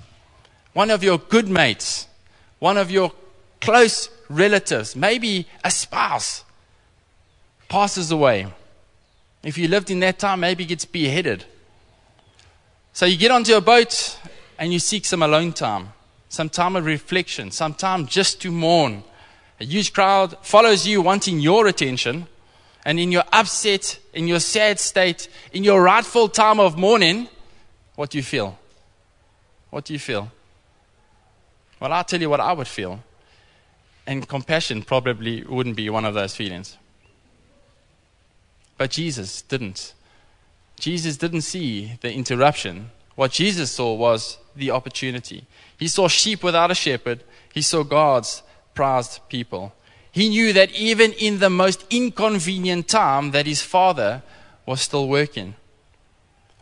One 0.74 0.92
of 0.92 1.04
your 1.04 1.18
good 1.18 1.50
mates, 1.50 2.08
one 2.60 2.78
of 2.78 2.92
your 2.92 3.12
close 3.62 4.10
relatives, 4.30 4.96
maybe 4.96 5.48
a 5.64 5.72
spouse, 5.72 6.44
passes 7.70 8.12
away. 8.12 8.48
If 9.44 9.58
you 9.58 9.68
lived 9.68 9.90
in 9.90 10.00
that 10.02 10.20
time, 10.20 10.42
maybe 10.42 10.66
gets 10.66 10.86
beheaded. 10.86 11.46
So 12.94 13.06
you 13.06 13.18
get 13.18 13.32
onto 13.32 13.56
a 13.56 13.62
boat 13.62 14.20
and 14.58 14.74
you 14.74 14.80
seek 14.80 15.06
some 15.06 15.22
alone 15.22 15.54
time, 15.54 15.94
some 16.30 16.50
time 16.50 16.76
of 16.76 16.86
reflection, 16.86 17.52
some 17.52 17.74
time 17.74 18.08
just 18.08 18.42
to 18.42 18.52
mourn. 18.52 19.04
A 19.60 19.66
huge 19.66 19.94
crowd 19.94 20.38
follows 20.42 20.86
you 20.88 21.02
wanting 21.02 21.40
your 21.40 21.68
attention. 21.68 22.28
And 22.86 23.00
in 23.00 23.12
your 23.12 23.24
upset, 23.34 24.00
in 24.14 24.28
your 24.28 24.40
sad 24.40 24.80
state, 24.80 25.28
in 25.52 25.66
your 25.66 25.82
rightful 25.82 26.30
time 26.30 26.60
of 26.60 26.78
mourning, 26.78 27.28
what 27.96 28.12
do 28.12 28.18
you 28.18 28.24
feel? 28.24 28.58
What 29.72 29.84
do 29.84 29.94
you 29.94 30.00
feel? 30.00 30.32
Well, 31.80 31.92
I'll 31.92 32.06
tell 32.06 32.22
you 32.22 32.30
what 32.30 32.40
I 32.40 32.54
would 32.54 32.68
feel. 32.68 33.04
And 34.06 34.28
compassion 34.28 34.84
probably 34.84 35.44
wouldn't 35.44 35.76
be 35.76 35.90
one 35.90 36.06
of 36.06 36.14
those 36.14 36.34
feelings. 36.34 36.78
But 38.78 38.92
Jesus 38.92 39.42
didn't. 39.42 39.94
Jesus 40.80 41.18
didn't 41.18 41.42
see 41.42 41.94
the 42.02 42.14
interruption. 42.14 42.92
What 43.18 43.32
Jesus 43.32 43.72
saw 43.72 43.96
was 43.96 44.38
the 44.56 44.70
opportunity. 44.70 45.48
He 45.78 45.88
saw 45.88 46.08
sheep 46.08 46.44
without 46.44 46.70
a 46.70 46.76
shepherd, 46.76 47.24
he 47.52 47.64
saw 47.64 47.84
God's 47.84 48.44
prized 48.76 49.22
people. 49.28 49.74
He 50.12 50.30
knew 50.30 50.54
that 50.54 50.72
even 50.72 51.14
in 51.14 51.40
the 51.40 51.50
most 51.50 51.84
inconvenient 51.90 52.88
time 52.88 53.32
that 53.32 53.48
his 53.48 53.64
father 53.64 54.22
was 54.68 54.82
still 54.82 55.08
working. 55.08 55.56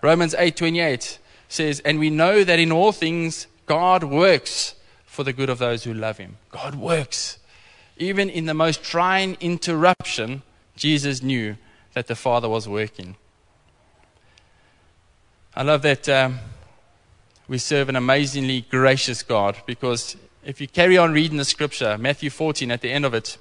Romans 0.01 0.33
8:28 0.37 1.19
says, 1.49 1.81
"And 1.81 1.99
we 1.99 2.09
know 2.09 2.45
that 2.45 2.57
in 2.57 2.71
all 2.71 2.93
things 2.93 3.47
God 3.65 4.05
works 4.05 4.75
for 5.05 5.25
the 5.25 5.33
good 5.33 5.49
of 5.49 5.59
those 5.59 5.83
who 5.83 5.93
love 5.93 6.19
him. 6.19 6.37
God 6.51 6.75
works. 6.75 7.37
Even 7.97 8.29
in 8.29 8.45
the 8.45 8.53
most 8.53 8.81
trying 8.81 9.35
interruption, 9.41 10.43
Jesus 10.77 11.21
knew 11.21 11.57
that 11.93 12.07
the 12.07 12.15
Father 12.15 12.47
was 12.47 12.67
working. 12.67 13.15
I 15.57 15.63
love 15.63 15.83
that 15.83 16.09
um, 16.09 16.39
we 17.47 17.59
serve 17.59 17.87
an 17.87 17.95
amazingly 17.95 18.65
gracious 18.69 19.23
God 19.23 19.55
because 19.65 20.17
if 20.43 20.59
you 20.59 20.67
carry 20.67 20.97
on 20.97 21.13
reading 21.13 21.37
the 21.37 21.45
scripture, 21.45 21.97
Matthew 21.97 22.29
14, 22.29 22.71
at 22.71 22.81
the 22.81 22.91
end 22.91 23.05
of 23.05 23.13
it, 23.13 23.37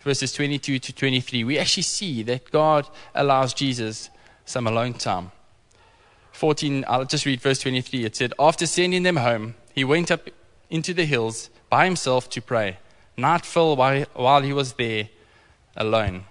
verses 0.00 0.32
22 0.32 0.78
to 0.78 0.92
23, 0.94 1.44
we 1.44 1.58
actually 1.58 1.82
see 1.82 2.22
that 2.22 2.50
God 2.50 2.88
allows 3.14 3.52
Jesus 3.52 4.08
some 4.46 4.66
alone 4.66 4.94
time. 4.94 5.30
14, 6.32 6.86
I'll 6.88 7.04
just 7.04 7.26
read 7.26 7.42
verse 7.42 7.58
23. 7.58 8.06
It 8.06 8.16
said, 8.16 8.32
After 8.38 8.64
sending 8.64 9.02
them 9.02 9.16
home, 9.16 9.54
he 9.74 9.84
went 9.84 10.10
up 10.10 10.30
into 10.70 10.94
the 10.94 11.04
hills 11.04 11.50
by 11.68 11.84
himself 11.84 12.30
to 12.30 12.40
pray. 12.40 12.78
Night 13.14 13.44
fell 13.44 13.76
while 13.76 14.40
he 14.40 14.54
was 14.54 14.72
there 14.72 15.10
alone. 15.76 16.24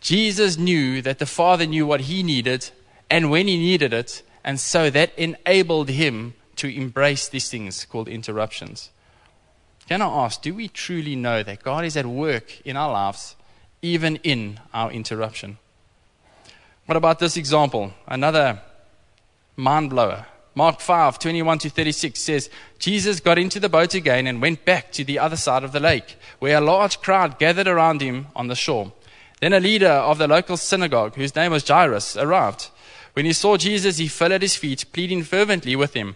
Jesus 0.00 0.58
knew 0.58 1.00
that 1.02 1.20
the 1.20 1.26
Father 1.26 1.64
knew 1.64 1.86
what 1.86 2.02
he 2.02 2.24
needed 2.24 2.70
and 3.08 3.30
when 3.30 3.46
he 3.46 3.56
needed 3.56 3.92
it, 3.92 4.24
and 4.44 4.58
so 4.58 4.90
that 4.90 5.16
enabled 5.18 5.88
him 5.88 6.34
to 6.56 6.68
embrace 6.68 7.28
these 7.28 7.48
things 7.48 7.84
called 7.84 8.08
interruptions. 8.08 8.90
Can 9.88 10.02
I 10.02 10.06
ask, 10.06 10.42
do 10.42 10.54
we 10.54 10.68
truly 10.68 11.16
know 11.16 11.42
that 11.42 11.62
God 11.62 11.84
is 11.84 11.96
at 11.96 12.06
work 12.06 12.60
in 12.66 12.76
our 12.76 12.92
lives, 12.92 13.36
even 13.80 14.16
in 14.16 14.60
our 14.74 14.90
interruption? 14.90 15.58
What 16.86 16.96
about 16.96 17.18
this 17.18 17.36
example? 17.36 17.92
Another 18.06 18.60
mind 19.56 19.90
blower. 19.90 20.26
Mark 20.54 20.80
5, 20.80 21.18
21 21.18 21.58
to 21.60 21.70
36 21.70 22.20
says, 22.20 22.50
Jesus 22.78 23.20
got 23.20 23.38
into 23.38 23.60
the 23.60 23.68
boat 23.68 23.94
again 23.94 24.26
and 24.26 24.42
went 24.42 24.64
back 24.64 24.90
to 24.92 25.04
the 25.04 25.18
other 25.18 25.36
side 25.36 25.62
of 25.62 25.72
the 25.72 25.80
lake, 25.80 26.16
where 26.38 26.58
a 26.58 26.60
large 26.60 27.00
crowd 27.00 27.38
gathered 27.38 27.68
around 27.68 28.00
him 28.00 28.26
on 28.34 28.48
the 28.48 28.56
shore. 28.56 28.92
Then 29.40 29.52
a 29.52 29.60
leader 29.60 29.86
of 29.86 30.18
the 30.18 30.26
local 30.26 30.56
synagogue, 30.56 31.14
whose 31.14 31.36
name 31.36 31.52
was 31.52 31.68
Jairus, 31.68 32.16
arrived. 32.16 32.70
When 33.18 33.26
he 33.26 33.32
saw 33.32 33.56
Jesus, 33.56 33.96
he 33.96 34.06
fell 34.06 34.32
at 34.32 34.42
his 34.42 34.54
feet, 34.54 34.84
pleading 34.92 35.24
fervently 35.24 35.74
with 35.74 35.92
him. 35.92 36.14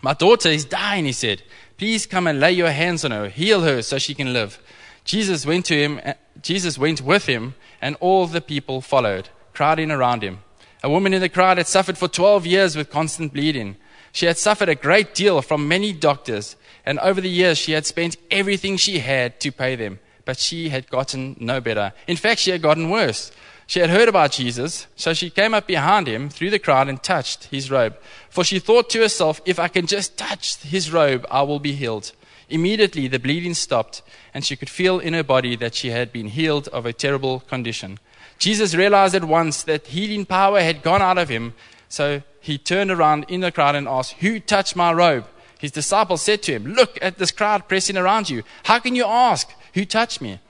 My 0.00 0.14
daughter 0.14 0.48
is 0.48 0.64
dying, 0.64 1.04
he 1.04 1.12
said. 1.12 1.42
Please 1.76 2.06
come 2.06 2.26
and 2.26 2.40
lay 2.40 2.52
your 2.52 2.70
hands 2.70 3.04
on 3.04 3.10
her, 3.10 3.28
heal 3.28 3.60
her 3.60 3.82
so 3.82 3.98
she 3.98 4.14
can 4.14 4.32
live. 4.32 4.58
Jesus 5.04 5.44
went 5.44 5.66
to 5.66 5.74
him, 5.74 6.00
uh, 6.02 6.14
Jesus 6.40 6.78
went 6.78 7.02
with 7.02 7.26
him, 7.26 7.56
and 7.82 7.94
all 8.00 8.26
the 8.26 8.40
people 8.40 8.80
followed, 8.80 9.28
crowding 9.52 9.90
around 9.90 10.22
him. 10.22 10.38
A 10.82 10.88
woman 10.88 11.12
in 11.12 11.20
the 11.20 11.28
crowd 11.28 11.58
had 11.58 11.66
suffered 11.66 11.98
for 11.98 12.08
12 12.08 12.46
years 12.46 12.74
with 12.74 12.88
constant 12.88 13.34
bleeding. 13.34 13.76
She 14.10 14.24
had 14.24 14.38
suffered 14.38 14.70
a 14.70 14.74
great 14.74 15.12
deal 15.12 15.42
from 15.42 15.68
many 15.68 15.92
doctors, 15.92 16.56
and 16.86 16.98
over 17.00 17.20
the 17.20 17.28
years 17.28 17.58
she 17.58 17.72
had 17.72 17.84
spent 17.84 18.16
everything 18.30 18.78
she 18.78 19.00
had 19.00 19.40
to 19.40 19.52
pay 19.52 19.76
them. 19.76 19.98
But 20.24 20.38
she 20.38 20.70
had 20.70 20.88
gotten 20.88 21.36
no 21.38 21.60
better. 21.60 21.92
In 22.06 22.16
fact, 22.16 22.40
she 22.40 22.50
had 22.50 22.62
gotten 22.62 22.88
worse. 22.88 23.30
She 23.68 23.80
had 23.80 23.90
heard 23.90 24.08
about 24.08 24.32
Jesus, 24.32 24.86
so 24.96 25.12
she 25.12 25.28
came 25.28 25.52
up 25.52 25.66
behind 25.66 26.06
him 26.08 26.30
through 26.30 26.48
the 26.48 26.58
crowd 26.58 26.88
and 26.88 27.02
touched 27.02 27.44
his 27.44 27.70
robe. 27.70 27.98
For 28.30 28.42
she 28.42 28.60
thought 28.60 28.88
to 28.90 29.00
herself, 29.02 29.42
if 29.44 29.58
I 29.58 29.68
can 29.68 29.86
just 29.86 30.16
touch 30.16 30.56
his 30.62 30.90
robe, 30.90 31.26
I 31.30 31.42
will 31.42 31.58
be 31.58 31.72
healed. 31.72 32.12
Immediately 32.48 33.08
the 33.08 33.18
bleeding 33.18 33.52
stopped, 33.52 34.00
and 34.32 34.42
she 34.42 34.56
could 34.56 34.70
feel 34.70 34.98
in 34.98 35.12
her 35.12 35.22
body 35.22 35.54
that 35.56 35.74
she 35.74 35.90
had 35.90 36.14
been 36.14 36.28
healed 36.28 36.68
of 36.68 36.86
a 36.86 36.94
terrible 36.94 37.40
condition. 37.40 37.98
Jesus 38.38 38.74
realized 38.74 39.14
at 39.14 39.24
once 39.24 39.62
that 39.64 39.88
healing 39.88 40.24
power 40.24 40.62
had 40.62 40.82
gone 40.82 41.02
out 41.02 41.18
of 41.18 41.28
him, 41.28 41.52
so 41.90 42.22
he 42.40 42.56
turned 42.56 42.90
around 42.90 43.26
in 43.28 43.40
the 43.40 43.52
crowd 43.52 43.76
and 43.76 43.86
asked, 43.86 44.12
Who 44.20 44.40
touched 44.40 44.76
my 44.76 44.94
robe? 44.94 45.26
His 45.58 45.72
disciples 45.72 46.22
said 46.22 46.42
to 46.44 46.52
him, 46.52 46.72
Look 46.72 46.98
at 47.02 47.18
this 47.18 47.32
crowd 47.32 47.68
pressing 47.68 47.98
around 47.98 48.30
you. 48.30 48.44
How 48.62 48.78
can 48.78 48.94
you 48.94 49.04
ask, 49.04 49.46
Who 49.74 49.84
touched 49.84 50.22
me? 50.22 50.40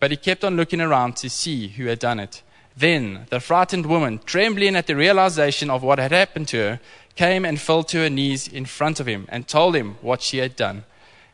But 0.00 0.12
he 0.12 0.16
kept 0.16 0.44
on 0.44 0.56
looking 0.56 0.80
around 0.80 1.16
to 1.16 1.28
see 1.28 1.68
who 1.68 1.86
had 1.88 1.98
done 1.98 2.18
it. 2.20 2.42
Then 2.76 3.26
the 3.30 3.40
frightened 3.40 3.86
woman, 3.86 4.20
trembling 4.24 4.76
at 4.76 4.86
the 4.86 4.96
realization 4.96 5.70
of 5.70 5.82
what 5.82 5.98
had 5.98 6.12
happened 6.12 6.48
to 6.48 6.58
her, 6.58 6.80
came 7.14 7.44
and 7.44 7.60
fell 7.60 7.84
to 7.84 7.98
her 7.98 8.10
knees 8.10 8.48
in 8.48 8.64
front 8.64 8.98
of 8.98 9.06
him 9.06 9.26
and 9.28 9.46
told 9.46 9.76
him 9.76 9.96
what 10.00 10.22
she 10.22 10.38
had 10.38 10.56
done. 10.56 10.84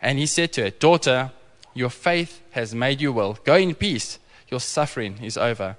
And 0.02 0.18
he 0.18 0.26
said 0.26 0.52
to 0.54 0.62
her, 0.62 0.70
Daughter, 0.70 1.32
your 1.74 1.90
faith 1.90 2.40
has 2.50 2.74
made 2.74 3.00
you 3.00 3.12
well. 3.12 3.38
Go 3.44 3.56
in 3.56 3.74
peace. 3.74 4.18
Your 4.50 4.60
suffering 4.60 5.18
is 5.22 5.36
over. 5.36 5.76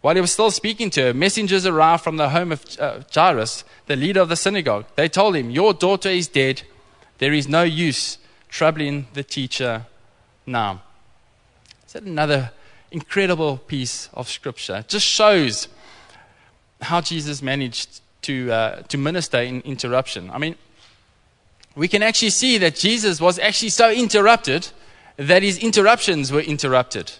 While 0.00 0.14
he 0.14 0.20
was 0.20 0.32
still 0.32 0.50
speaking 0.50 0.90
to 0.90 1.02
her, 1.02 1.14
messengers 1.14 1.66
arrived 1.66 2.02
from 2.02 2.16
the 2.16 2.30
home 2.30 2.52
of 2.52 2.64
uh, 2.78 3.00
Jairus, 3.12 3.64
the 3.86 3.96
leader 3.96 4.20
of 4.20 4.28
the 4.28 4.36
synagogue. 4.36 4.86
They 4.96 5.08
told 5.08 5.36
him, 5.36 5.50
Your 5.50 5.74
daughter 5.74 6.08
is 6.08 6.28
dead. 6.28 6.62
There 7.18 7.32
is 7.32 7.48
no 7.48 7.62
use 7.62 8.18
troubling 8.48 9.06
the 9.14 9.22
teacher 9.22 9.86
now. 10.46 10.82
Is 11.86 11.92
that 11.92 12.02
another 12.02 12.50
incredible 12.92 13.58
piece 13.58 14.08
of 14.14 14.28
scripture? 14.28 14.76
It 14.76 14.88
just 14.88 15.06
shows 15.06 15.68
how 16.80 17.00
Jesus 17.00 17.42
managed 17.42 18.00
to, 18.22 18.50
uh, 18.50 18.82
to 18.82 18.98
minister 18.98 19.38
in 19.38 19.60
interruption. 19.62 20.30
I 20.30 20.38
mean, 20.38 20.56
we 21.74 21.88
can 21.88 22.02
actually 22.02 22.30
see 22.30 22.58
that 22.58 22.76
Jesus 22.76 23.20
was 23.20 23.38
actually 23.38 23.70
so 23.70 23.90
interrupted 23.90 24.68
that 25.16 25.42
his 25.42 25.58
interruptions 25.58 26.30
were 26.32 26.40
interrupted. 26.40 27.12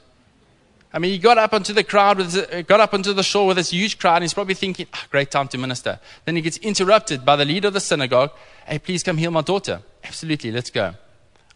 I 0.95 0.99
mean, 0.99 1.13
he 1.13 1.19
got 1.19 1.39
up 1.39 1.55
onto 1.55 1.73
the 1.73 1.85
crowd, 1.85 2.19
with, 2.19 2.67
got 2.67 2.81
up 2.81 2.93
onto 2.93 3.15
the 3.15 3.23
shore 3.23 3.47
with 3.47 3.57
this 3.57 3.71
huge 3.71 3.99
crowd, 3.99 4.17
and 4.17 4.25
he's 4.25 4.35
probably 4.35 4.55
thinking, 4.55 4.87
oh, 4.93 5.05
great 5.11 5.31
time 5.31 5.49
to 5.49 5.59
minister. 5.59 5.99
Then 6.27 6.37
he 6.37 6.43
gets 6.43 6.59
interrupted 6.59 7.25
by 7.25 7.37
the 7.37 7.47
leader 7.47 7.69
of 7.69 7.75
the 7.75 7.81
synagogue. 7.81 8.31
Hey, 8.67 8.79
please 8.79 9.03
come 9.03 9.17
heal 9.17 9.31
my 9.31 9.41
daughter. 9.41 9.81
Absolutely, 10.05 10.53
let's 10.53 10.71
go. 10.71 10.95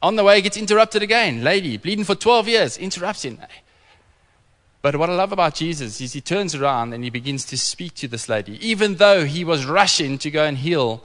On 0.01 0.17
the 0.17 0.25
way, 0.25 0.37
he 0.37 0.43
gets 0.43 0.57
interrupted 0.57 1.03
again. 1.03 1.45
Lady, 1.45 1.77
bleeding 1.77 2.05
for 2.05 2.15
12 2.15 2.49
years, 2.49 2.79
interrupts 2.79 3.25
him. 3.25 3.39
But 4.87 4.95
what 4.95 5.11
I 5.11 5.17
love 5.17 5.33
about 5.33 5.57
Jesus 5.57 6.01
is 6.01 6.13
he 6.13 6.21
turns 6.21 6.55
around 6.55 6.93
and 6.93 7.03
he 7.03 7.11
begins 7.11 7.45
to 7.47 7.59
speak 7.59 7.95
to 7.95 8.07
this 8.07 8.29
lady, 8.29 8.57
even 8.65 8.95
though 8.95 9.25
he 9.25 9.43
was 9.43 9.67
rushing 9.67 10.17
to 10.19 10.31
go 10.31 10.45
and 10.45 10.57
heal 10.57 11.03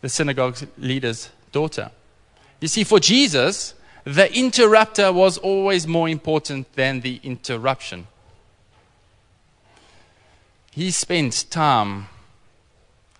the 0.00 0.08
synagogue 0.08 0.56
leader's 0.78 1.30
daughter. 1.50 1.90
You 2.60 2.68
see, 2.68 2.84
for 2.84 3.00
Jesus, 3.00 3.74
the 4.04 4.32
interrupter 4.32 5.12
was 5.12 5.38
always 5.38 5.88
more 5.88 6.08
important 6.08 6.72
than 6.74 7.00
the 7.00 7.18
interruption. 7.24 8.06
He 10.70 10.92
spent 10.92 11.46
time 11.50 12.06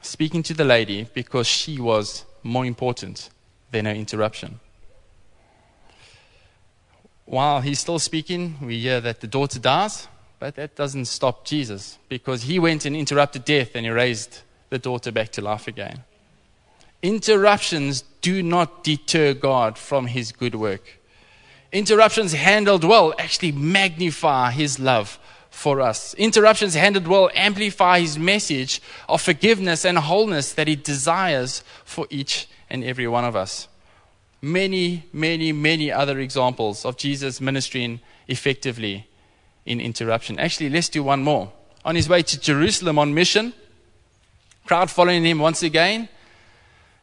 speaking 0.03 0.45
to 0.45 0.55
the 0.55 0.65
lady 0.65 1.09
because 1.15 1.49
she 1.49 1.81
was 1.81 2.25
more 2.45 2.65
important 2.65 3.29
than 3.73 3.87
her 3.87 3.93
interruption. 3.95 4.61
While 7.27 7.61
he's 7.61 7.81
still 7.81 7.99
speaking, 7.99 8.57
we 8.63 8.79
hear 8.79 9.01
that 9.01 9.21
the 9.21 9.27
daughter 9.27 9.59
dies, 9.59 10.07
but 10.39 10.55
that 10.55 10.77
doesn't 10.77 11.07
stop 11.07 11.45
Jesus 11.45 11.99
because 12.09 12.45
he 12.45 12.59
went 12.61 12.85
and 12.85 12.97
interrupted 12.97 13.45
death 13.45 13.73
and 13.75 13.85
he 13.85 13.91
raised 13.91 14.43
the 14.71 14.79
daughter 14.79 15.11
back 15.11 15.33
to 15.33 15.43
life 15.43 15.67
again. 15.67 16.05
Interruptions 17.03 18.05
do 18.21 18.43
not 18.43 18.85
deter 18.85 19.35
God 19.35 19.77
from 19.77 20.07
his 20.07 20.31
good 20.31 20.55
work. 20.55 20.99
Interruptions 21.73 22.33
handled 22.33 22.85
well 22.85 23.13
actually 23.19 23.53
magnify 23.53 24.53
his 24.53 24.79
love 24.79 25.19
for 25.51 25.81
us. 25.81 26.15
Interruptions 26.15 26.75
handled 26.75 27.09
well 27.09 27.29
amplify 27.35 28.01
his 28.01 28.19
message 28.19 28.81
of 29.09 29.21
forgiveness 29.21 29.85
and 29.85 29.99
wholeness 29.99 30.53
that 30.53 30.69
he 30.69 30.77
desires 30.77 31.65
for 31.85 32.07
each 32.09 32.49
and 32.71 32.85
every 32.85 33.09
one 33.09 33.25
of 33.25 33.35
us. 33.35 33.67
Many, 34.43 35.05
many, 35.13 35.53
many 35.53 35.91
other 35.91 36.19
examples 36.19 36.85
of 36.85 36.97
Jesus 36.97 37.41
ministering 37.41 38.01
effectively 38.29 39.09
in 39.65 39.81
interruption. 39.81 40.39
Actually, 40.39 40.71
let's 40.71 40.89
do 40.89 41.03
one 41.03 41.23
more. 41.23 41.53
On 41.85 41.95
his 41.95 42.09
way 42.09 42.23
to 42.23 42.41
Jerusalem 42.41 42.99
on 42.99 43.15
mission, 43.15 43.53
crowd 44.67 44.91
following 44.91 45.25
him 45.25 45.39
once 45.39 45.63
again, 45.63 46.09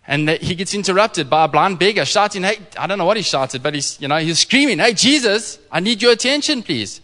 and 0.05 0.29
he 0.29 0.55
gets 0.55 0.73
interrupted 0.73 1.29
by 1.29 1.45
a 1.45 1.47
blind 1.47 1.79
beggar 1.79 2.03
shouting, 2.03 2.43
Hey, 2.43 2.59
I 2.77 2.87
don't 2.87 2.97
know 2.97 3.05
what 3.05 3.17
he 3.17 3.23
shouted, 3.23 3.63
but 3.63 3.73
he's, 3.73 3.99
you 4.01 4.07
know, 4.07 4.17
he's 4.17 4.39
screaming, 4.39 4.79
Hey, 4.79 4.93
Jesus, 4.93 5.59
I 5.71 5.79
need 5.79 6.01
your 6.01 6.11
attention, 6.11 6.61
please. 6.61 6.99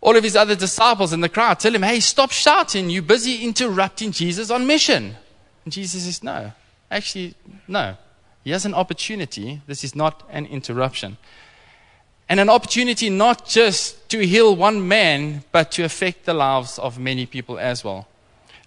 All 0.00 0.16
of 0.16 0.24
his 0.24 0.36
other 0.36 0.56
disciples 0.56 1.12
in 1.12 1.20
the 1.20 1.28
crowd 1.28 1.60
tell 1.60 1.74
him, 1.74 1.82
Hey, 1.82 2.00
stop 2.00 2.32
shouting. 2.32 2.90
You're 2.90 3.02
busy 3.02 3.44
interrupting 3.44 4.10
Jesus 4.10 4.50
on 4.50 4.66
mission. 4.66 5.16
And 5.64 5.72
Jesus 5.72 6.04
says, 6.04 6.22
No, 6.24 6.52
actually, 6.90 7.34
no. 7.68 7.96
He 8.46 8.52
has 8.52 8.64
an 8.64 8.74
opportunity. 8.74 9.60
This 9.66 9.82
is 9.82 9.96
not 9.96 10.22
an 10.30 10.46
interruption. 10.46 11.16
And 12.28 12.38
an 12.38 12.48
opportunity 12.48 13.10
not 13.10 13.44
just 13.44 14.08
to 14.10 14.24
heal 14.24 14.54
one 14.54 14.86
man, 14.86 15.42
but 15.50 15.72
to 15.72 15.82
affect 15.82 16.26
the 16.26 16.32
lives 16.32 16.78
of 16.78 16.96
many 16.96 17.26
people 17.26 17.58
as 17.58 17.82
well. 17.82 18.06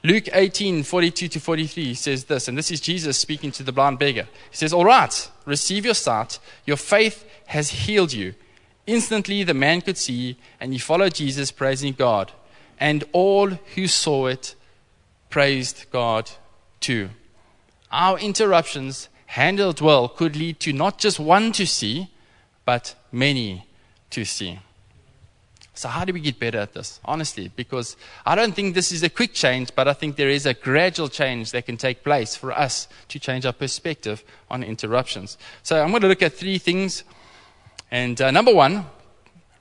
Luke 0.04 0.28
18, 0.34 0.84
42 0.84 1.30
to 1.30 1.40
43 1.40 1.94
says 1.94 2.26
this, 2.26 2.50
and 2.50 2.58
this 2.58 2.72
is 2.72 2.82
Jesus 2.82 3.18
speaking 3.18 3.52
to 3.52 3.64
the 3.64 3.72
blind 3.72 4.00
beggar. 4.00 4.28
He 4.52 4.58
says, 4.58 4.74
All 4.74 4.84
right, 4.84 5.32
receive 5.46 5.86
your 5.86 5.94
sight. 5.94 6.40
Your 6.66 6.76
faith 6.76 7.24
has 7.46 7.70
healed 7.70 8.12
you. 8.12 8.34
Instantly 8.86 9.44
the 9.44 9.54
man 9.54 9.80
could 9.80 9.98
see, 9.98 10.36
and 10.60 10.74
he 10.74 10.78
followed 10.78 11.14
Jesus, 11.14 11.52
praising 11.52 11.94
God. 11.94 12.34
And 12.82 13.06
all 13.14 13.48
who 13.48 13.88
saw 13.88 14.28
it 14.28 14.56
praised 15.30 15.86
God 15.90 16.32
too. 16.82 17.12
Our 17.94 18.20
interruptions, 18.20 19.08
handled 19.30 19.80
well, 19.80 20.10
could 20.10 20.36
lead 20.36 20.60
to 20.60 20.74
not 20.74 20.98
just 20.98 21.20
one 21.20 21.52
to 21.52 21.66
see, 21.68 22.10
but 22.66 22.96
many 23.12 23.64
to 24.10 24.26
see. 24.26 24.60
So, 25.76 25.88
how 25.88 26.04
do 26.04 26.12
we 26.14 26.20
get 26.20 26.40
better 26.40 26.58
at 26.58 26.74
this? 26.74 27.00
Honestly, 27.06 27.52
because 27.56 27.96
I 28.26 28.34
don't 28.34 28.56
think 28.56 28.74
this 28.74 28.92
is 28.92 29.04
a 29.04 29.10
quick 29.10 29.34
change, 29.34 29.70
but 29.76 29.88
I 29.88 29.94
think 29.94 30.16
there 30.16 30.30
is 30.30 30.48
a 30.48 30.56
gradual 30.56 31.10
change 31.10 31.52
that 31.52 31.68
can 31.68 31.78
take 31.78 32.04
place 32.04 32.36
for 32.36 32.52
us 32.52 32.88
to 33.10 33.20
change 33.20 33.46
our 33.46 33.54
perspective 33.54 34.24
on 34.50 34.64
interruptions. 34.64 35.38
So, 35.62 35.82
I'm 35.82 35.92
going 35.92 36.02
to 36.02 36.08
look 36.08 36.24
at 36.24 36.34
three 36.34 36.58
things. 36.58 37.04
And 37.92 38.20
uh, 38.20 38.32
number 38.32 38.54
one, 38.54 38.88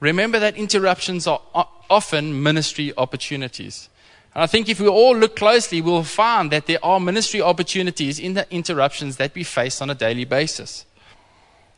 remember 0.00 0.38
that 0.38 0.56
interruptions 0.56 1.26
are 1.26 1.42
often 1.90 2.42
ministry 2.42 2.92
opportunities. 2.96 3.90
I 4.38 4.47
think 4.47 4.68
if 4.68 4.78
we 4.78 4.87
all 4.87 5.16
look 5.16 5.35
closely, 5.35 5.80
we'll 5.80 6.04
find 6.04 6.52
that 6.52 6.66
there 6.66 6.78
are 6.80 7.00
ministry 7.00 7.42
opportunities 7.42 8.21
in 8.21 8.35
the 8.35 8.47
interruptions 8.54 9.16
that 9.16 9.35
we 9.35 9.42
face 9.42 9.83
on 9.83 9.90
a 9.90 9.97
daily 9.97 10.25
basis. 10.25 10.87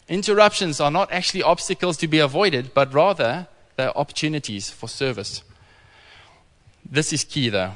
Interruptions 0.08 0.78
are 0.78 0.90
not 0.90 1.10
actually 1.10 1.42
obstacles 1.42 1.96
to 1.96 2.06
be 2.06 2.18
avoided, 2.18 2.74
but 2.74 2.92
rather 2.92 3.48
the 3.76 3.96
opportunities 3.96 4.68
for 4.68 4.88
service. 4.88 5.42
This 6.84 7.14
is 7.14 7.24
key, 7.24 7.48
though. 7.48 7.72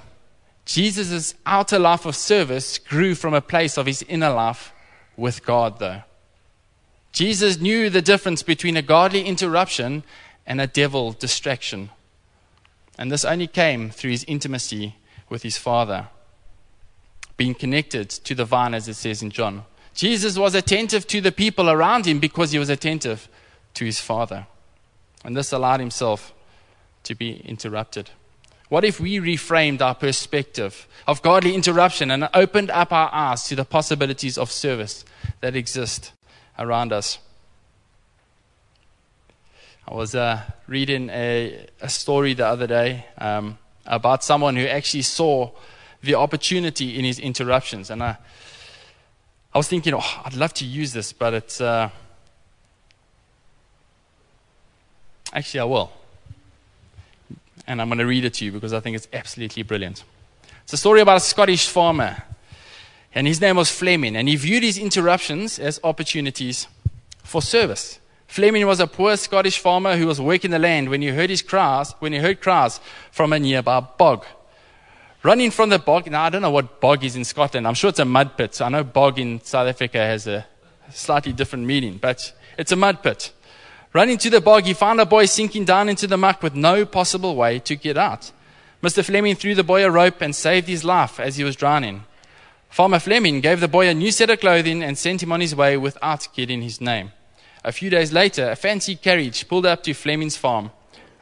Jesus' 0.67 1.35
outer 1.47 1.79
life 1.79 2.05
of 2.05 2.15
service 2.15 2.77
grew 2.77 3.15
from 3.15 3.33
a 3.33 3.41
place 3.41 3.79
of 3.79 3.87
his 3.87 4.03
inner 4.03 4.31
life 4.31 4.71
with 5.17 5.47
God, 5.47 5.79
though. 5.79 6.03
Jesus 7.11 7.59
knew 7.59 7.89
the 7.89 8.03
difference 8.03 8.43
between 8.43 8.77
a 8.77 8.83
godly 8.83 9.25
interruption 9.25 10.03
and 10.47 10.61
a 10.61 10.67
devil 10.67 11.13
distraction. 11.13 11.89
And 12.99 13.11
this 13.11 13.25
only 13.25 13.47
came 13.47 13.91
through 13.91 14.13
his 14.13 14.25
intimacy 14.25 14.97
with 15.29 15.43
his 15.43 15.59
Father, 15.59 16.09
being 17.37 17.55
connected 17.55 18.09
to 18.11 18.35
the 18.35 18.45
vine, 18.45 18.75
as 18.75 18.89
it 18.89 18.95
says 18.95 19.23
in 19.23 19.31
John. 19.31 19.65
Jesus 19.95 20.39
was 20.39 20.55
attentive 20.55 21.07
to 21.09 21.21
the 21.21 21.33
people 21.33 21.71
around 21.71 22.07
him 22.07 22.19
because 22.19 22.53
he 22.53 22.59
was 22.59 22.69
attentive 22.69 23.29
to 23.75 23.85
his 23.85 24.01
Father. 24.01 24.47
And 25.25 25.37
this 25.37 25.53
allowed 25.53 25.81
himself 25.81 26.35
to 27.05 27.15
be 27.15 27.37
interrupted. 27.45 28.11
What 28.69 28.85
if 28.85 28.99
we 28.99 29.19
reframed 29.19 29.81
our 29.81 29.95
perspective 29.95 30.89
of 31.07 31.23
godly 31.23 31.55
interruption 31.55 32.11
and 32.11 32.29
opened 32.35 32.71
up 32.71 32.93
our 32.93 33.11
eyes 33.13 33.45
to 33.45 33.57
the 33.57 33.65
possibilities 33.65 34.39
of 34.39 34.51
service 34.51 35.05
that 35.41 35.55
exist 35.55 36.13
around 36.59 36.93
us? 36.93 37.19
I 39.87 39.95
was 39.95 40.15
uh, 40.15 40.41
reading 40.67 41.11
a, 41.11 41.67
a, 41.81 41.89
story 41.89 42.35
the 42.35 42.47
other 42.47 42.67
day 42.67 43.07
um, 43.19 43.59
about 43.87 44.25
someone 44.25 44.57
who 44.57 44.67
actually 44.67 45.03
saw 45.03 45.51
the 46.03 46.15
opportunity 46.15 46.99
in 46.99 47.05
his 47.05 47.19
interruptions. 47.19 47.91
And 47.91 48.03
I, 48.03 48.17
I 49.53 49.59
was 49.59 49.69
thinking, 49.69 49.95
oh, 49.95 50.23
I'd 50.25 50.35
love 50.35 50.55
to 50.55 50.65
use 50.65 50.93
this, 50.93 51.13
but 51.13 51.35
it's. 51.35 51.61
Uh, 51.61 51.91
Actually, 55.35 55.61
I 55.61 55.65
will. 55.65 55.91
And 57.67 57.83
I'm 57.83 57.89
going 57.89 57.99
to 57.99 58.07
read 58.07 58.25
it 58.25 58.35
to 58.35 58.45
you 58.45 58.53
because 58.53 58.73
I 58.73 58.81
think 58.81 58.95
it's 58.95 59.09
absolutely 59.13 59.65
brilliant. 59.65 60.05
It's 60.63 60.73
a 60.73 60.77
story 60.77 61.01
about 61.01 61.17
a 61.17 61.21
Scottish 61.21 61.69
farmer. 61.69 62.23
And 63.15 63.27
his 63.27 63.41
name 63.41 63.57
was 63.57 63.71
Fleming. 63.71 64.17
And 64.17 64.29
he 64.29 64.37
viewed 64.37 64.63
his 64.63 64.79
interruptions 64.79 65.59
as 65.59 65.81
opportunities 65.83 66.69
for 67.25 67.43
service. 67.43 67.99
Fleming 68.27 68.67
was 68.67 68.81
a 68.81 68.87
poor 68.87 69.17
Scottish 69.17 69.59
farmer 69.59 69.97
who 69.97 70.07
was 70.07 70.21
working 70.21 70.51
the 70.51 70.59
land 70.59 70.89
when 70.89 71.03
he 71.03 71.09
heard 71.09 71.31
his 71.31 71.43
cries, 71.43 71.93
when 72.01 72.13
he 72.13 72.19
heard 72.19 72.41
cries 72.41 72.81
from 73.13 73.33
a 73.33 73.39
nearby 73.39 73.81
bog. 73.81 74.25
Running 75.23 75.51
from 75.51 75.71
the 75.71 75.79
bog, 75.79 76.11
now 76.11 76.25
I 76.25 76.31
don't 76.31 76.43
know 76.43 76.51
what 76.51 76.81
bog 76.81 77.03
is 77.03 77.17
in 77.17 77.25
Scotland. 77.25 77.67
I'm 77.67 77.75
sure 77.75 77.91
it's 77.91 77.99
a 77.99 78.05
mud 78.05 78.37
pit. 78.37 78.61
I 78.61 78.69
know 78.69 78.85
bog 78.85 79.19
in 79.19 79.41
South 79.43 79.69
Africa 79.69 79.99
has 79.99 80.27
a 80.27 80.47
slightly 80.91 81.33
different 81.33 81.65
meaning, 81.65 81.99
but 81.99 82.33
it's 82.59 82.73
a 82.73 82.77
mud 82.77 83.03
pit. 83.03 83.33
Running 83.95 84.19
to 84.19 84.29
the 84.29 84.41
bog, 84.41 84.65
he 84.65 84.75
found 84.75 85.01
a 85.01 85.07
boy 85.07 85.27
sinking 85.27 85.65
down 85.65 85.89
into 85.89 86.07
the 86.07 86.17
muck 86.17 86.43
with 86.43 86.55
no 86.55 86.85
possible 86.85 87.37
way 87.37 87.59
to 87.61 87.77
get 87.77 87.97
out. 87.97 88.33
Mr. 88.83 89.05
Fleming 89.05 89.37
threw 89.37 89.55
the 89.55 89.65
boy 89.65 89.83
a 89.83 89.91
rope 89.91 90.21
and 90.21 90.35
saved 90.35 90.69
his 90.69 90.85
life 90.85 91.19
as 91.19 91.37
he 91.37 91.45
was 91.45 91.57
drowning. 91.57 92.05
Farmer 92.69 92.99
Fleming 92.99 93.41
gave 93.41 93.61
the 93.61 93.69
boy 93.69 93.89
a 93.89 93.95
new 93.95 94.11
set 94.11 94.29
of 94.31 94.41
clothing 94.41 94.83
and 94.83 94.99
sent 94.99 95.23
him 95.23 95.33
on 95.33 95.41
his 95.41 95.55
way 95.55 95.77
without 95.77 96.29
getting 96.35 96.61
his 96.61 96.81
name. 96.81 97.13
A 97.65 97.73
few 97.73 97.89
days 97.89 98.13
later, 98.13 98.51
a 98.51 98.57
fancy 98.57 98.95
carriage 98.95 99.49
pulled 99.49 99.65
up 99.65 99.83
to 99.85 99.95
Fleming's 99.95 100.37
farm. 100.37 100.71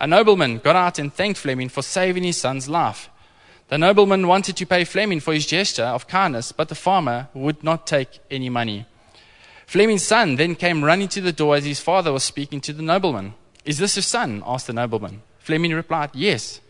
A 0.00 0.09
nobleman 0.09 0.59
got 0.59 0.74
out 0.74 0.98
and 0.98 1.14
thanked 1.14 1.38
Fleming 1.38 1.68
for 1.68 1.83
saving 1.83 2.24
his 2.24 2.37
son's 2.37 2.68
life. 2.68 3.09
The 3.68 3.78
nobleman 3.78 4.26
wanted 4.26 4.57
to 4.57 4.66
pay 4.66 4.83
Fleming 4.85 5.20
for 5.20 5.33
his 5.33 5.46
gesture 5.46 5.85
of 5.85 6.09
kindness, 6.09 6.50
but 6.50 6.68
the 6.68 6.74
farmer 6.74 7.28
would 7.33 7.62
not 7.62 7.87
take 7.87 8.18
any 8.28 8.48
money. 8.48 8.87
Fleming's 9.66 10.02
son 10.02 10.35
then 10.35 10.57
came 10.57 10.83
running 10.83 11.09
to 11.09 11.20
the 11.20 11.33
door 11.33 11.55
as 11.55 11.64
his 11.64 11.78
father 11.78 12.12
was 12.12 12.24
speaking 12.24 12.61
to 12.62 12.72
the 12.72 12.83
nobleman. 12.83 13.35
Is 13.64 13.78
this 13.78 13.94
your 13.94 14.02
son? 14.02 14.42
asked 14.44 14.66
the 14.66 14.72
nobleman. 14.72 15.22
Fleming 15.38 15.72
replied, 15.72 16.11
Yes. 16.12 16.61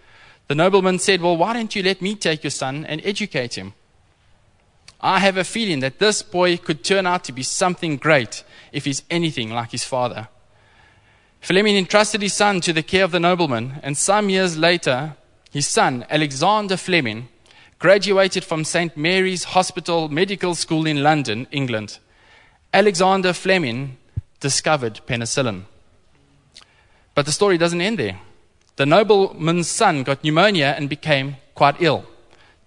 The 0.49 0.55
nobleman 0.55 0.99
said, 0.99 1.23
Well, 1.23 1.39
why 1.39 1.55
don't 1.55 1.75
you 1.75 1.83
let 1.83 2.03
me 2.03 2.15
take 2.15 2.45
your 2.45 2.51
son 2.51 2.85
and 2.85 3.01
educate 3.05 3.55
him? 3.55 3.73
I 5.03 5.19
have 5.19 5.37
a 5.37 5.45
feeling 5.45 5.81
that 5.81 5.99
this 5.99 6.23
boy 6.23 6.57
could 6.57 6.85
turn 6.85 7.07
out 7.07 7.25
to 7.25 7.33
be 7.33 7.43
something 7.43 7.97
great 7.97 8.45
if 8.71 8.85
he's 8.85 9.03
anything 9.11 9.51
like 9.51 9.73
his 9.73 9.85
father. 9.85 10.29
Fleming 11.41 11.77
entrusted 11.77 12.23
his 12.23 12.35
son 12.35 12.61
to 12.61 12.73
the 12.73 12.85
care 12.85 13.03
of 13.03 13.11
the 13.11 13.19
nobleman, 13.19 13.81
and 13.83 13.97
some 13.97 14.31
years 14.31 14.57
later, 14.57 15.17
his 15.51 15.67
son, 15.67 16.07
Alexander 16.09 16.77
Fleming, 16.77 17.29
graduated 17.81 18.45
from 18.45 18.63
St. 18.63 18.97
Mary's 18.97 19.43
Hospital 19.43 20.09
Medical 20.09 20.55
School 20.55 20.87
in 20.87 21.03
London, 21.03 21.49
England. 21.51 21.99
Alexander 22.73 23.33
Fleming 23.33 23.97
discovered 24.39 25.01
penicillin. 25.07 25.65
But 27.17 27.27
the 27.27 27.33
story 27.33 27.59
doesn't 27.59 27.81
end 27.81 27.99
there. 27.99 28.21
The 28.77 28.87
nobleman's 28.87 29.69
son 29.69 30.05
got 30.05 30.23
pneumonia 30.23 30.75
and 30.79 30.89
became 30.89 31.37
quite 31.55 31.83
ill. 31.83 32.07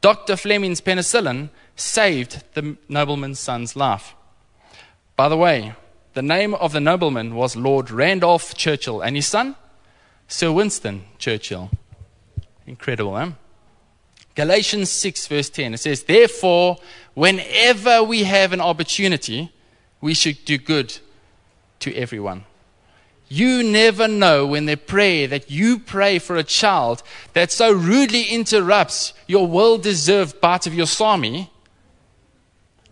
Dr. 0.01 0.35
Fleming's 0.35 0.81
penicillin 0.81 1.49
saved 1.75 2.43
the 2.53 2.77
nobleman's 2.87 3.39
son's 3.39 3.75
life. 3.75 4.15
By 5.15 5.29
the 5.29 5.37
way, 5.37 5.73
the 6.13 6.21
name 6.21 6.53
of 6.53 6.71
the 6.71 6.79
nobleman 6.79 7.35
was 7.35 7.55
Lord 7.55 7.91
Randolph 7.91 8.55
Churchill, 8.55 9.01
and 9.01 9.15
his 9.15 9.27
son, 9.27 9.55
Sir 10.27 10.51
Winston 10.51 11.03
Churchill. 11.17 11.69
Incredible, 12.65 13.17
eh? 13.17 13.31
Galatians 14.33 14.89
6, 14.89 15.27
verse 15.27 15.49
10, 15.49 15.73
it 15.73 15.77
says, 15.77 16.03
Therefore, 16.03 16.77
whenever 17.13 18.03
we 18.03 18.23
have 18.23 18.51
an 18.51 18.61
opportunity, 18.61 19.51
we 20.01 20.13
should 20.13 20.43
do 20.45 20.57
good 20.57 20.97
to 21.79 21.93
everyone. 21.95 22.43
You 23.27 23.63
never 23.63 24.07
know 24.07 24.45
when 24.45 24.65
the 24.65 24.75
prayer 24.75 25.27
that 25.27 25.49
you 25.49 25.79
pray 25.79 26.19
for 26.19 26.35
a 26.35 26.43
child 26.43 27.01
that 27.33 27.51
so 27.51 27.71
rudely 27.71 28.23
interrupts 28.23 29.13
your 29.27 29.47
well 29.47 29.77
deserved 29.77 30.41
part 30.41 30.67
of 30.67 30.73
your 30.73 30.85
psalmy 30.85 31.49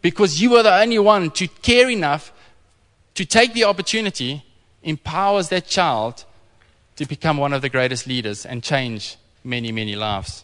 because 0.04 0.42
you 0.42 0.56
are 0.58 0.64
the 0.64 0.82
only 0.82 1.00
one 1.00 1.32
to 1.32 1.48
care 1.48 1.90
enough 1.90 2.32
to 3.16 3.26
take 3.26 3.54
the 3.54 3.64
opportunity 3.64 4.44
empowers 4.84 5.48
that 5.48 5.66
child 5.66 6.26
to 6.98 7.06
become 7.08 7.38
one 7.38 7.54
of 7.54 7.62
the 7.62 7.70
greatest 7.70 8.06
leaders 8.06 8.46
and 8.46 8.62
change 8.62 9.16
many, 9.44 9.72
many 9.72 9.96
lives. 9.96 10.44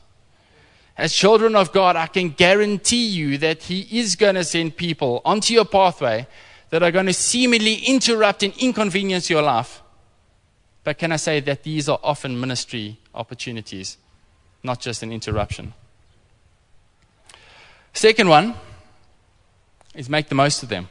As 0.98 1.14
children 1.14 1.56
of 1.56 1.74
God, 1.74 1.98
I 1.98 2.08
can 2.08 2.30
guarantee 2.30 3.06
you 3.06 3.38
that 3.40 3.64
He 3.64 4.00
is 4.00 4.16
going 4.16 4.36
to 4.36 4.46
send 4.46 4.78
people 4.78 5.22
onto 5.26 5.54
your 5.54 5.66
pathway 5.66 6.26
that 6.70 6.82
are 6.82 6.92
going 6.92 7.08
to 7.08 7.14
seemingly 7.14 7.76
interrupt 7.76 8.44
and 8.44 8.54
inconvenience 8.58 9.30
your 9.30 9.42
life. 9.42 9.82
But 10.86 10.98
can 10.98 11.12
I 11.12 11.18
say 11.18 11.42
that 11.42 11.64
these 11.64 11.90
are 11.90 12.00
often 12.02 12.40
ministry 12.40 12.98
opportunities, 13.14 13.98
not 14.64 14.80
just 14.80 15.04
an 15.04 15.12
interruption? 15.12 15.74
Second 17.94 18.30
one 18.30 18.56
is 19.96 20.10
make 20.10 20.30
the 20.30 20.36
most 20.36 20.64
of 20.64 20.70
them. 20.70 20.90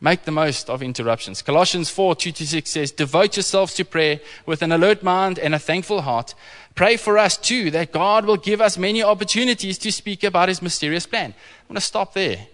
Make 0.00 0.24
the 0.24 0.32
most 0.32 0.68
of 0.68 0.82
interruptions. 0.82 1.42
Colossians 1.42 1.88
4 1.88 2.16
2 2.16 2.32
to 2.32 2.46
6 2.46 2.70
says, 2.70 2.90
Devote 2.90 3.36
yourselves 3.36 3.74
to 3.74 3.84
prayer 3.84 4.20
with 4.46 4.60
an 4.60 4.72
alert 4.72 5.04
mind 5.04 5.38
and 5.38 5.54
a 5.54 5.60
thankful 5.60 6.00
heart. 6.00 6.34
Pray 6.74 6.96
for 6.96 7.18
us 7.18 7.36
too 7.36 7.70
that 7.70 7.92
God 7.92 8.24
will 8.24 8.36
give 8.36 8.60
us 8.60 8.76
many 8.76 9.00
opportunities 9.00 9.78
to 9.78 9.92
speak 9.92 10.24
about 10.24 10.48
his 10.48 10.60
mysterious 10.60 11.06
plan. 11.06 11.26
I'm 11.26 11.68
going 11.68 11.74
to 11.76 11.80
stop 11.80 12.14
there. 12.14 12.48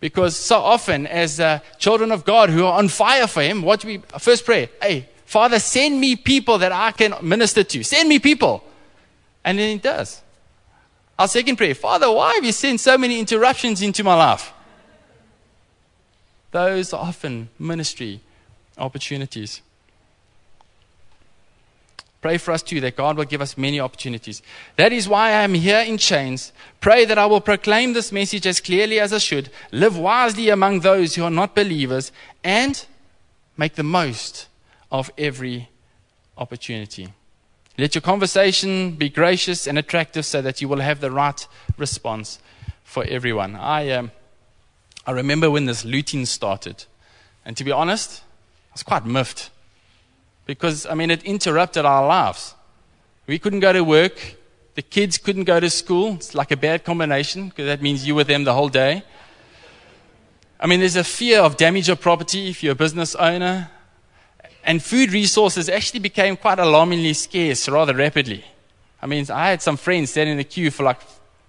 Because 0.00 0.36
so 0.36 0.58
often, 0.58 1.06
as 1.06 1.40
uh, 1.40 1.60
children 1.78 2.10
of 2.10 2.24
God 2.24 2.48
who 2.48 2.64
are 2.64 2.78
on 2.78 2.88
fire 2.88 3.26
for 3.26 3.42
him, 3.42 3.62
what 3.62 3.80
do 3.80 3.88
we 3.88 3.98
first 4.18 4.46
pray? 4.46 4.70
Hey, 4.80 5.08
Father, 5.26 5.58
send 5.58 6.00
me 6.00 6.16
people 6.16 6.58
that 6.58 6.72
I 6.72 6.92
can 6.92 7.14
minister 7.22 7.64
to. 7.64 7.82
Send 7.82 8.08
me 8.08 8.18
people. 8.18 8.64
And 9.44 9.58
then 9.58 9.70
he 9.72 9.78
does. 9.78 10.22
Our 11.18 11.28
second 11.28 11.56
prayer, 11.56 11.74
Father, 11.74 12.10
why 12.10 12.34
have 12.34 12.44
you 12.44 12.52
sent 12.52 12.80
so 12.80 12.96
many 12.96 13.20
interruptions 13.20 13.82
into 13.82 14.02
my 14.02 14.14
life? 14.14 14.52
Those 16.54 16.92
are 16.92 17.00
often 17.00 17.48
ministry 17.58 18.20
opportunities. 18.78 19.60
Pray 22.20 22.38
for 22.38 22.52
us 22.52 22.62
too 22.62 22.80
that 22.80 22.94
God 22.94 23.16
will 23.16 23.24
give 23.24 23.40
us 23.40 23.58
many 23.58 23.80
opportunities. 23.80 24.40
That 24.76 24.92
is 24.92 25.08
why 25.08 25.30
I 25.30 25.42
am 25.42 25.54
here 25.54 25.80
in 25.80 25.98
chains. 25.98 26.52
Pray 26.80 27.06
that 27.06 27.18
I 27.18 27.26
will 27.26 27.40
proclaim 27.40 27.92
this 27.92 28.12
message 28.12 28.46
as 28.46 28.60
clearly 28.60 29.00
as 29.00 29.12
I 29.12 29.18
should, 29.18 29.50
live 29.72 29.98
wisely 29.98 30.48
among 30.48 30.80
those 30.80 31.16
who 31.16 31.24
are 31.24 31.30
not 31.30 31.56
believers, 31.56 32.12
and 32.44 32.86
make 33.56 33.74
the 33.74 33.82
most 33.82 34.46
of 34.92 35.10
every 35.18 35.70
opportunity. 36.38 37.08
Let 37.76 37.96
your 37.96 38.02
conversation 38.02 38.92
be 38.92 39.08
gracious 39.08 39.66
and 39.66 39.76
attractive 39.76 40.24
so 40.24 40.40
that 40.40 40.62
you 40.62 40.68
will 40.68 40.82
have 40.82 41.00
the 41.00 41.10
right 41.10 41.48
response 41.76 42.38
for 42.84 43.02
everyone. 43.06 43.56
I. 43.56 43.90
Um, 43.90 44.12
I 45.06 45.12
remember 45.12 45.50
when 45.50 45.66
this 45.66 45.84
looting 45.84 46.26
started. 46.26 46.84
And 47.44 47.56
to 47.56 47.64
be 47.64 47.72
honest, 47.72 48.22
I 48.70 48.74
was 48.74 48.82
quite 48.82 49.04
miffed. 49.04 49.50
Because, 50.46 50.86
I 50.86 50.94
mean, 50.94 51.10
it 51.10 51.22
interrupted 51.22 51.84
our 51.84 52.06
lives. 52.06 52.54
We 53.26 53.38
couldn't 53.38 53.60
go 53.60 53.72
to 53.72 53.82
work. 53.82 54.36
The 54.74 54.82
kids 54.82 55.18
couldn't 55.18 55.44
go 55.44 55.60
to 55.60 55.70
school. 55.70 56.14
It's 56.14 56.34
like 56.34 56.50
a 56.50 56.56
bad 56.56 56.84
combination 56.84 57.48
because 57.48 57.66
that 57.66 57.80
means 57.80 58.06
you 58.06 58.14
with 58.14 58.26
them 58.26 58.44
the 58.44 58.52
whole 58.52 58.68
day. 58.68 59.02
I 60.58 60.66
mean, 60.66 60.80
there's 60.80 60.96
a 60.96 61.04
fear 61.04 61.40
of 61.40 61.56
damage 61.56 61.88
of 61.88 62.00
property 62.00 62.48
if 62.48 62.62
you're 62.62 62.72
a 62.72 62.76
business 62.76 63.14
owner. 63.14 63.70
And 64.64 64.82
food 64.82 65.12
resources 65.12 65.68
actually 65.68 66.00
became 66.00 66.36
quite 66.36 66.58
alarmingly 66.58 67.12
scarce 67.12 67.68
rather 67.68 67.94
rapidly. 67.94 68.44
I 69.00 69.06
mean, 69.06 69.26
I 69.30 69.50
had 69.50 69.60
some 69.60 69.76
friends 69.76 70.10
standing 70.10 70.32
in 70.32 70.38
the 70.38 70.44
queue 70.44 70.70
for 70.70 70.82
like 70.82 71.00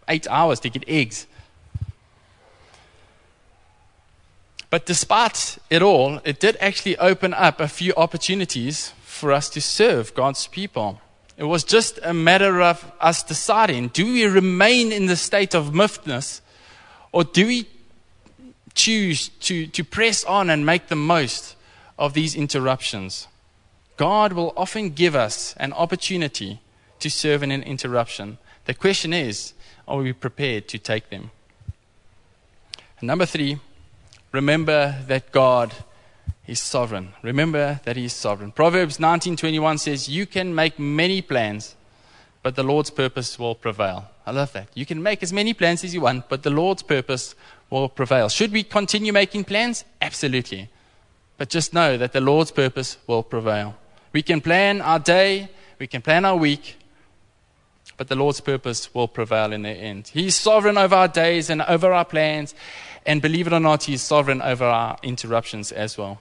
eight 0.09 0.27
hours 0.29 0.59
to 0.61 0.69
get 0.69 0.83
eggs. 0.87 1.25
But 4.75 4.85
despite 4.85 5.57
it 5.69 5.81
all, 5.81 6.19
it 6.25 6.41
did 6.41 6.57
actually 6.59 6.97
open 6.97 7.33
up 7.33 7.61
a 7.61 7.67
few 7.69 7.93
opportunities 7.95 8.91
for 9.05 9.31
us 9.31 9.49
to 9.51 9.61
serve 9.61 10.13
God's 10.13 10.47
people. 10.47 10.99
It 11.37 11.45
was 11.45 11.63
just 11.63 11.97
a 12.03 12.13
matter 12.13 12.61
of 12.61 12.91
us 12.99 13.23
deciding 13.23 13.87
do 13.87 14.03
we 14.03 14.25
remain 14.25 14.91
in 14.91 15.05
the 15.05 15.15
state 15.15 15.55
of 15.55 15.73
miffedness 15.73 16.41
or 17.13 17.23
do 17.23 17.47
we 17.47 17.69
choose 18.73 19.29
to, 19.47 19.65
to 19.67 19.81
press 19.85 20.25
on 20.25 20.49
and 20.49 20.65
make 20.65 20.89
the 20.89 20.97
most 20.97 21.55
of 21.97 22.13
these 22.13 22.35
interruptions? 22.35 23.29
God 23.95 24.33
will 24.33 24.51
often 24.57 24.89
give 24.89 25.15
us 25.15 25.55
an 25.55 25.71
opportunity 25.71 26.59
to 26.99 27.09
serve 27.09 27.43
in 27.43 27.51
an 27.51 27.63
interruption. 27.63 28.39
The 28.65 28.73
question 28.73 29.13
is 29.13 29.53
are 29.87 29.99
we 29.99 30.11
prepared 30.11 30.67
to 30.67 30.77
take 30.77 31.11
them? 31.11 31.31
And 32.99 33.07
number 33.07 33.25
three, 33.25 33.61
remember 34.35 34.95
that 35.07 35.31
God 35.31 35.73
is 36.47 36.59
sovereign. 36.59 37.13
Remember 37.23 37.79
that 37.85 37.95
He 37.95 38.05
is 38.05 38.13
sovereign. 38.13 38.51
Proverbs 38.51 38.99
19:21 38.99 39.77
says, 39.77 40.09
"You 40.09 40.25
can 40.25 40.53
make 40.53 40.77
many 40.77 41.21
plans, 41.21 41.75
but 42.43 42.55
the 42.55 42.63
Lord's 42.63 42.91
purpose 42.91 43.39
will 43.39 43.55
prevail." 43.55 44.05
I 44.27 44.31
love 44.31 44.53
that. 44.53 44.67
You 44.73 44.85
can 44.85 45.01
make 45.01 45.23
as 45.23 45.31
many 45.31 45.53
plans 45.53 45.83
as 45.83 45.93
you 45.93 46.01
want, 46.01 46.29
but 46.29 46.43
the 46.43 46.49
Lord's 46.49 46.83
purpose 46.83 47.35
will 47.69 47.89
prevail. 47.89 48.29
Should 48.29 48.51
we 48.51 48.63
continue 48.63 49.13
making 49.13 49.45
plans? 49.45 49.85
Absolutely. 50.01 50.69
But 51.37 51.49
just 51.49 51.73
know 51.73 51.97
that 51.97 52.13
the 52.13 52.21
Lord's 52.21 52.51
purpose 52.51 52.97
will 53.07 53.23
prevail. 53.23 53.75
We 54.13 54.21
can 54.21 54.41
plan 54.41 54.81
our 54.81 54.99
day, 54.99 55.49
we 55.79 55.87
can 55.87 56.01
plan 56.01 56.25
our 56.25 56.37
week, 56.37 56.77
but 57.97 58.07
the 58.07 58.15
Lord's 58.15 58.41
purpose 58.41 58.93
will 58.93 59.07
prevail 59.07 59.51
in 59.51 59.63
the 59.63 59.69
end. 59.69 60.09
He's 60.13 60.35
sovereign 60.35 60.77
over 60.77 60.95
our 60.95 61.07
days 61.07 61.49
and 61.49 61.61
over 61.61 61.93
our 61.93 62.05
plans, 62.05 62.55
and 63.05 63.21
believe 63.21 63.47
it 63.47 63.53
or 63.53 63.59
not, 63.59 63.83
He's 63.83 64.01
sovereign 64.01 64.41
over 64.41 64.65
our 64.65 64.97
interruptions 65.03 65.71
as 65.71 65.97
well. 65.97 66.19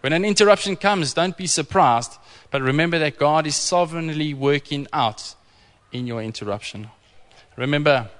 When 0.00 0.12
an 0.12 0.24
interruption 0.24 0.76
comes, 0.76 1.14
don't 1.14 1.36
be 1.36 1.46
surprised, 1.46 2.18
but 2.50 2.60
remember 2.60 2.98
that 2.98 3.18
God 3.18 3.46
is 3.46 3.56
sovereignly 3.56 4.34
working 4.34 4.86
out 4.92 5.34
in 5.92 6.06
your 6.06 6.22
interruption. 6.22 6.88
Remember, 7.56 8.10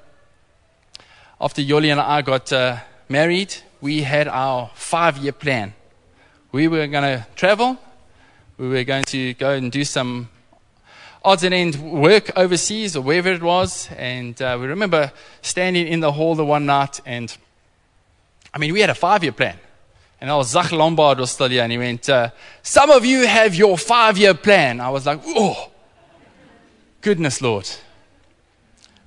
after 1.40 1.60
Yoli 1.60 1.90
and 1.90 2.00
I 2.00 2.22
got 2.22 2.52
uh, 2.52 2.78
married, 3.08 3.54
we 3.80 4.02
had 4.02 4.28
our 4.28 4.70
five 4.74 5.18
year 5.18 5.32
plan. 5.32 5.74
We 6.52 6.68
were 6.68 6.86
going 6.86 7.02
to 7.02 7.26
travel, 7.36 7.78
we 8.56 8.68
were 8.68 8.84
going 8.84 9.04
to 9.04 9.34
go 9.34 9.50
and 9.50 9.70
do 9.70 9.84
some 9.84 10.28
odds 11.24 11.42
and 11.42 11.52
ends 11.52 11.76
work 11.76 12.30
overseas 12.36 12.96
or 12.96 13.00
wherever 13.00 13.32
it 13.32 13.42
was. 13.42 13.88
And 13.96 14.40
uh, 14.40 14.56
we 14.60 14.66
remember 14.66 15.12
standing 15.42 15.88
in 15.88 16.00
the 16.00 16.12
hall 16.12 16.34
the 16.34 16.44
one 16.44 16.64
night 16.66 17.00
and 17.04 17.36
I 18.54 18.58
mean, 18.58 18.72
we 18.72 18.80
had 18.80 18.90
a 18.90 18.94
five 18.94 19.24
year 19.24 19.32
plan. 19.32 19.58
And 20.20 20.30
I 20.30 20.36
was 20.36 20.48
Zach 20.48 20.70
Lombard 20.70 21.18
was 21.18 21.32
still 21.32 21.48
here, 21.48 21.62
and 21.62 21.72
he 21.72 21.76
went, 21.76 22.08
uh, 22.08 22.30
Some 22.62 22.90
of 22.90 23.04
you 23.04 23.26
have 23.26 23.54
your 23.54 23.76
five 23.76 24.16
year 24.16 24.32
plan. 24.32 24.80
I 24.80 24.88
was 24.88 25.04
like, 25.04 25.20
Oh, 25.26 25.70
goodness, 27.00 27.42
Lord. 27.42 27.68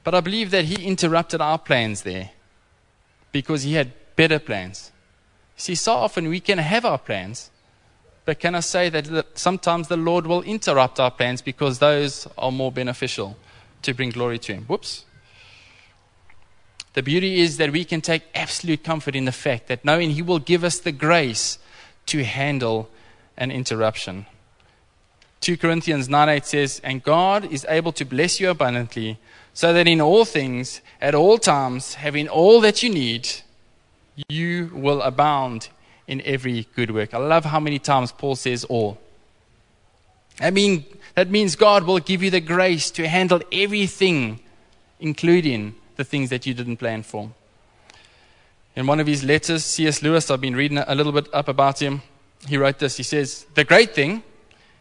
But 0.04 0.14
I 0.14 0.20
believe 0.20 0.52
that 0.52 0.66
he 0.66 0.86
interrupted 0.86 1.42
our 1.42 1.58
plans 1.58 2.04
there 2.04 2.32
because 3.32 3.64
he 3.64 3.74
had 3.74 3.94
better 4.16 4.40
plans. 4.40 4.92
See, 5.56 5.76
so 5.76 5.94
often 5.94 6.30
we 6.30 6.40
can 6.40 6.60
have 6.60 6.86
our 6.86 7.00
plans, 7.00 7.50
but 8.26 8.40
can 8.40 8.54
I 8.54 8.60
say 8.60 8.90
that 8.90 9.38
sometimes 9.38 9.88
the 9.88 9.98
Lord 9.98 10.28
will 10.28 10.44
interrupt 10.44 11.00
our 11.00 11.10
plans 11.10 11.42
because 11.42 11.80
those 11.80 12.28
are 12.38 12.52
more 12.52 12.72
beneficial 12.72 13.38
to 13.82 13.94
bring 13.94 14.12
glory 14.12 14.38
to 14.40 14.54
Him? 14.54 14.66
Whoops. 14.66 15.06
The 16.98 17.04
beauty 17.04 17.42
is 17.42 17.58
that 17.58 17.72
we 17.72 17.86
can 17.86 18.02
take 18.02 18.24
absolute 18.34 18.84
comfort 18.84 19.16
in 19.16 19.26
the 19.26 19.32
fact 19.32 19.68
that 19.68 19.86
knowing 19.86 20.10
He 20.10 20.24
will 20.24 20.40
give 20.40 20.64
us 20.64 20.80
the 20.80 20.92
grace 20.92 21.60
to 22.08 22.24
handle 22.24 22.90
an 23.38 23.52
interruption. 23.52 24.26
2 25.42 25.58
Corinthians 25.58 26.10
9 26.10 26.28
8 26.28 26.44
says, 26.44 26.82
And 26.84 27.04
God 27.04 27.46
is 27.52 27.68
able 27.70 27.92
to 27.92 28.04
bless 28.04 28.40
you 28.40 28.50
abundantly, 28.50 29.20
so 29.54 29.74
that 29.74 29.88
in 29.88 30.02
all 30.02 30.26
things, 30.26 30.82
at 31.00 31.14
all 31.14 31.38
times, 31.38 31.94
having 31.94 32.28
all 32.28 32.60
that 32.62 32.82
you 32.82 32.90
need, 32.90 33.30
you 34.28 34.72
will 34.74 35.04
abound 35.04 35.70
in 36.08 36.24
every 36.26 36.66
good 36.76 36.90
work. 36.90 37.14
I 37.14 37.20
love 37.20 37.46
how 37.46 37.60
many 37.60 37.78
times 37.78 38.12
Paul 38.12 38.36
says 38.36 38.64
all. 38.64 38.98
I 40.40 40.50
mean, 40.50 40.84
that 41.14 41.30
means 41.30 41.56
God 41.56 41.84
will 41.84 42.00
give 42.00 42.24
you 42.24 42.32
the 42.32 42.42
grace 42.42 42.90
to 42.90 43.08
handle 43.08 43.42
everything, 43.52 44.40
including 45.00 45.76
the 45.98 46.04
things 46.04 46.30
that 46.30 46.46
you 46.46 46.54
didn't 46.54 46.78
plan 46.78 47.04
for. 47.04 47.32
In 48.76 48.86
one 48.86 49.00
of 49.00 49.08
his 49.08 49.24
letters, 49.24 49.66
C.S. 49.66 50.02
Lewis, 50.04 50.30
I've 50.30 50.40
been 50.40 50.56
reading 50.56 50.78
a 50.78 50.96
little 50.96 51.12
bit 51.12 51.28
up 51.34 51.48
about 51.48 51.82
him. 51.82 52.04
He 52.48 52.58
wrote 52.58 52.80
this. 52.80 52.96
He 52.98 53.04
says, 53.04 53.46
The 53.56 53.64
great 53.64 53.96
thing, 53.96 54.24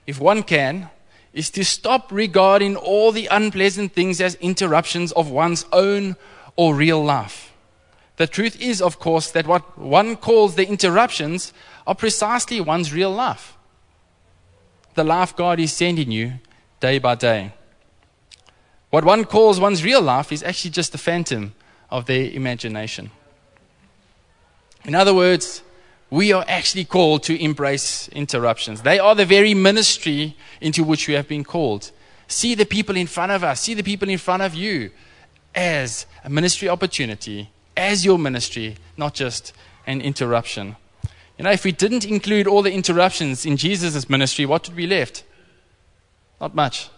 if 0.07 0.21
one 0.21 0.43
can, 0.43 0.91
is 1.33 1.51
to 1.51 1.65
stop 1.65 2.13
regarding 2.13 2.77
all 2.77 3.11
the 3.11 3.27
unpleasant 3.27 3.93
things 3.93 4.21
as 4.21 4.35
interruptions 4.37 5.13
of 5.13 5.31
one's 5.31 5.65
own 5.73 6.17
or 6.57 6.75
real 6.75 7.03
life. 7.03 7.53
The 8.17 8.27
truth 8.27 8.61
is, 8.61 8.81
of 8.81 8.99
course, 8.99 9.31
that 9.33 9.47
what 9.47 9.79
one 9.79 10.17
calls 10.17 10.55
the 10.55 10.67
interruptions 10.67 11.53
are 11.87 11.95
precisely 11.95 12.61
one's 12.61 12.93
real 12.93 13.11
life. 13.11 13.57
The 14.95 15.05
life 15.05 15.37
God 15.37 15.61
is 15.61 15.73
sending 15.73 16.11
you 16.11 16.35
day 16.81 16.99
by 16.99 17.15
day. 17.15 17.53
What 18.91 19.05
one 19.05 19.25
calls 19.25 19.59
one's 19.61 19.85
real 19.85 20.01
life 20.01 20.33
is 20.33 20.43
actually 20.43 20.71
just 20.71 20.95
a 20.95 20.99
phantom 20.99 21.55
of 21.91 22.07
their 22.07 22.31
imagination. 22.31 23.11
In 24.85 24.95
other 24.95 25.15
words, 25.15 25.63
we 26.11 26.33
are 26.33 26.45
actually 26.47 26.85
called 26.85 27.25
to 27.25 27.43
embrace 27.43 28.09
interruptions. 28.09 28.83
They 28.83 28.99
are 28.99 29.15
the 29.15 29.25
very 29.25 29.55
ministry 29.55 30.37
into 30.61 30.85
which 30.85 31.09
we 31.09 31.15
have 31.15 31.27
been 31.27 31.45
called. 31.45 31.91
See 32.29 32.55
the 32.55 32.65
people 32.65 32.97
in 32.97 33.07
front 33.07 33.33
of 33.33 33.43
us, 33.43 33.61
see 33.61 33.75
the 33.75 33.83
people 33.83 34.09
in 34.09 34.19
front 34.19 34.43
of 34.43 34.55
you 34.55 34.91
as 35.55 36.07
a 36.25 36.31
ministry 36.31 36.69
opportunity, 36.69 37.51
as 37.77 38.05
your 38.05 38.19
ministry, 38.19 38.77
not 38.97 39.15
just 39.15 39.53
an 39.87 40.01
interruption. 40.01 40.77
You 41.39 41.45
know, 41.45 41.51
if 41.51 41.65
we 41.65 41.73
didn't 41.73 42.05
include 42.05 42.47
all 42.47 42.63
the 42.63 42.73
interruptions 42.73 43.45
in 43.45 43.57
Jesus' 43.57 44.09
ministry, 44.09 44.47
what 44.47 44.69
would 44.69 44.77
be 44.77 44.87
left? 44.87 45.25
Not 46.41 46.55
much. 46.55 46.89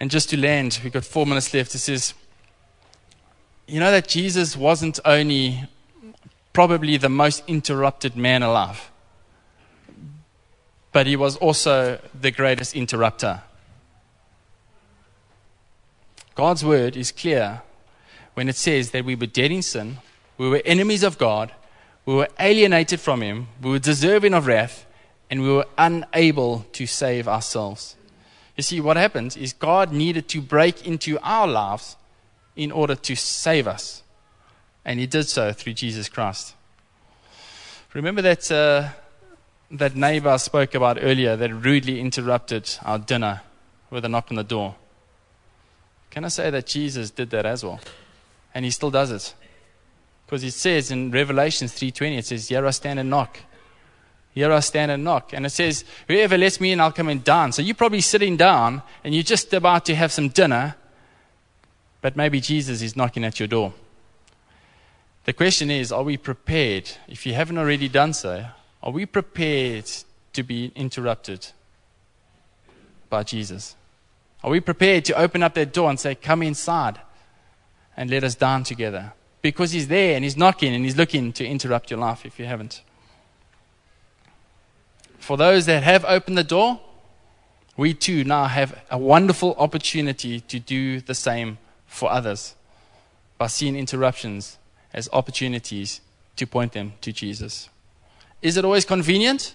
And 0.00 0.10
just 0.10 0.30
to 0.30 0.36
land, 0.36 0.80
we've 0.82 0.92
got 0.92 1.04
four 1.04 1.26
minutes 1.26 1.52
left. 1.54 1.72
This 1.72 1.88
is 1.88 2.14
you 3.70 3.78
know 3.78 3.92
that 3.92 4.08
Jesus 4.08 4.56
wasn't 4.56 4.98
only 5.04 5.68
probably 6.52 6.96
the 6.96 7.08
most 7.08 7.44
interrupted 7.46 8.16
man 8.16 8.42
alive, 8.42 8.90
but 10.90 11.06
he 11.06 11.14
was 11.14 11.36
also 11.36 12.00
the 12.18 12.32
greatest 12.32 12.74
interrupter. 12.74 13.42
God's 16.34 16.64
word 16.64 16.96
is 16.96 17.12
clear 17.12 17.62
when 18.34 18.48
it 18.48 18.56
says 18.56 18.90
that 18.90 19.04
we 19.04 19.14
were 19.14 19.26
dead 19.26 19.52
in 19.52 19.62
sin, 19.62 19.98
we 20.36 20.48
were 20.48 20.62
enemies 20.64 21.04
of 21.04 21.16
God, 21.16 21.52
we 22.06 22.14
were 22.14 22.28
alienated 22.40 22.98
from 22.98 23.20
Him, 23.20 23.48
we 23.62 23.70
were 23.70 23.78
deserving 23.78 24.34
of 24.34 24.48
wrath, 24.48 24.84
and 25.30 25.42
we 25.42 25.48
were 25.48 25.66
unable 25.78 26.66
to 26.72 26.86
save 26.86 27.28
ourselves. 27.28 27.94
You 28.60 28.62
see, 28.62 28.80
what 28.82 28.98
happens 28.98 29.38
is 29.38 29.54
God 29.54 29.90
needed 29.90 30.28
to 30.28 30.42
break 30.42 30.86
into 30.86 31.18
our 31.22 31.48
lives 31.48 31.96
in 32.54 32.70
order 32.70 32.94
to 32.94 33.16
save 33.16 33.66
us. 33.66 34.02
And 34.84 35.00
he 35.00 35.06
did 35.06 35.28
so 35.28 35.54
through 35.54 35.72
Jesus 35.72 36.10
Christ. 36.10 36.54
Remember 37.94 38.20
that, 38.20 38.52
uh, 38.52 38.90
that 39.70 39.96
neighbor 39.96 40.28
I 40.28 40.36
spoke 40.36 40.74
about 40.74 40.98
earlier 41.00 41.36
that 41.36 41.50
rudely 41.54 42.00
interrupted 42.00 42.76
our 42.84 42.98
dinner 42.98 43.40
with 43.88 44.04
a 44.04 44.10
knock 44.10 44.26
on 44.28 44.36
the 44.36 44.44
door? 44.44 44.74
Can 46.10 46.26
I 46.26 46.28
say 46.28 46.50
that 46.50 46.66
Jesus 46.66 47.10
did 47.10 47.30
that 47.30 47.46
as 47.46 47.64
well? 47.64 47.80
And 48.54 48.66
he 48.66 48.70
still 48.70 48.90
does 48.90 49.10
it. 49.10 49.32
Because 50.26 50.44
it 50.44 50.52
says 50.52 50.90
in 50.90 51.10
Revelation 51.10 51.66
3.20, 51.66 52.18
it 52.18 52.26
says, 52.26 52.48
Here 52.50 52.66
I 52.66 52.72
stand 52.72 52.98
and 52.98 53.08
knock. 53.08 53.38
Here 54.32 54.52
I 54.52 54.60
stand 54.60 54.90
and 54.90 55.04
knock. 55.04 55.32
And 55.32 55.44
it 55.44 55.50
says, 55.50 55.84
Whoever 56.08 56.38
lets 56.38 56.60
me 56.60 56.72
in, 56.72 56.80
I'll 56.80 56.92
come 56.92 57.08
and 57.08 57.22
dine. 57.22 57.52
So 57.52 57.62
you're 57.62 57.74
probably 57.74 58.00
sitting 58.00 58.36
down 58.36 58.82
and 59.02 59.14
you're 59.14 59.24
just 59.24 59.52
about 59.52 59.84
to 59.86 59.94
have 59.94 60.12
some 60.12 60.28
dinner 60.28 60.76
but 62.00 62.16
maybe 62.16 62.40
Jesus 62.40 62.82
is 62.82 62.96
knocking 62.96 63.24
at 63.24 63.38
your 63.38 63.46
door. 63.46 63.72
The 65.24 65.32
question 65.32 65.70
is 65.70 65.92
are 65.92 66.02
we 66.02 66.16
prepared? 66.16 66.90
If 67.08 67.26
you 67.26 67.34
haven't 67.34 67.58
already 67.58 67.88
done 67.88 68.12
so, 68.12 68.46
are 68.82 68.92
we 68.92 69.06
prepared 69.06 69.90
to 70.32 70.42
be 70.42 70.72
interrupted 70.74 71.48
by 73.08 73.22
Jesus? 73.22 73.76
Are 74.42 74.50
we 74.50 74.60
prepared 74.60 75.04
to 75.06 75.18
open 75.20 75.42
up 75.42 75.54
that 75.54 75.72
door 75.72 75.90
and 75.90 76.00
say, 76.00 76.14
Come 76.14 76.42
inside 76.42 77.00
and 77.96 78.10
let 78.10 78.24
us 78.24 78.34
dine 78.34 78.64
together? 78.64 79.12
Because 79.42 79.72
He's 79.72 79.88
there 79.88 80.16
and 80.16 80.24
He's 80.24 80.36
knocking 80.36 80.74
and 80.74 80.84
He's 80.84 80.96
looking 80.96 81.32
to 81.34 81.44
interrupt 81.44 81.90
your 81.90 82.00
life 82.00 82.24
if 82.24 82.38
you 82.38 82.46
haven't. 82.46 82.82
For 85.30 85.36
those 85.36 85.66
that 85.66 85.84
have 85.84 86.04
opened 86.06 86.36
the 86.36 86.42
door, 86.42 86.80
we 87.76 87.94
too 87.94 88.24
now 88.24 88.46
have 88.46 88.82
a 88.90 88.98
wonderful 88.98 89.54
opportunity 89.58 90.40
to 90.40 90.58
do 90.58 91.00
the 91.00 91.14
same 91.14 91.58
for 91.86 92.10
others 92.10 92.56
by 93.38 93.46
seeing 93.46 93.76
interruptions 93.76 94.58
as 94.92 95.08
opportunities 95.12 96.00
to 96.34 96.48
point 96.48 96.72
them 96.72 96.94
to 97.02 97.12
Jesus. 97.12 97.68
Is 98.42 98.56
it 98.56 98.64
always 98.64 98.84
convenient? 98.84 99.54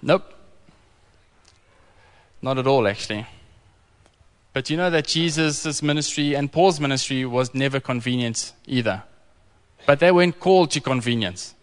Nope. 0.00 0.32
Not 2.42 2.58
at 2.58 2.66
all, 2.68 2.86
actually. 2.86 3.26
But 4.52 4.70
you 4.70 4.76
know 4.76 4.90
that 4.90 5.08
Jesus' 5.08 5.82
ministry 5.82 6.36
and 6.36 6.52
Paul's 6.52 6.78
ministry 6.78 7.24
was 7.24 7.56
never 7.56 7.80
convenient 7.80 8.52
either. 8.68 9.02
But 9.84 9.98
they 9.98 10.12
weren't 10.12 10.38
called 10.38 10.70
to 10.70 10.80
convenience, 10.80 11.53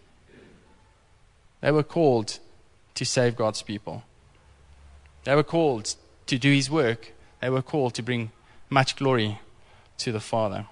they 1.62 1.72
were 1.72 1.82
called 1.82 2.38
to 2.94 3.06
save 3.06 3.34
God's 3.34 3.62
people. 3.62 4.04
They 5.24 5.34
were 5.34 5.42
called 5.42 5.94
to 6.26 6.38
do 6.38 6.52
his 6.52 6.70
work 6.70 7.12
they 7.42 7.50
were 7.50 7.60
called 7.60 7.94
to 7.94 8.02
bring 8.02 8.30
much 8.70 8.94
glory 8.94 9.40
to 9.98 10.12
the 10.12 10.20
Father. 10.20 10.66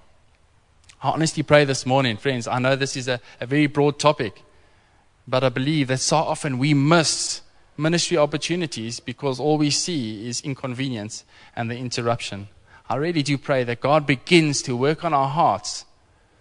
I 1.02 1.10
honestly 1.10 1.42
pray 1.42 1.64
this 1.64 1.84
morning, 1.84 2.16
friends. 2.16 2.46
I 2.46 2.60
know 2.60 2.76
this 2.76 2.96
is 2.96 3.08
a, 3.08 3.20
a 3.40 3.46
very 3.46 3.66
broad 3.66 3.98
topic, 3.98 4.44
but 5.26 5.42
I 5.42 5.48
believe 5.48 5.88
that 5.88 5.98
so 5.98 6.18
often 6.18 6.58
we 6.58 6.74
miss 6.74 7.42
ministry 7.76 8.16
opportunities 8.16 9.00
because 9.00 9.40
all 9.40 9.58
we 9.58 9.70
see 9.70 10.28
is 10.28 10.40
inconvenience 10.42 11.24
and 11.56 11.68
the 11.68 11.76
interruption. 11.76 12.46
I 12.88 12.96
really 12.96 13.24
do 13.24 13.36
pray 13.36 13.64
that 13.64 13.80
God 13.80 14.06
begins 14.06 14.62
to 14.62 14.76
work 14.76 15.04
on 15.04 15.12
our 15.12 15.28
hearts 15.28 15.84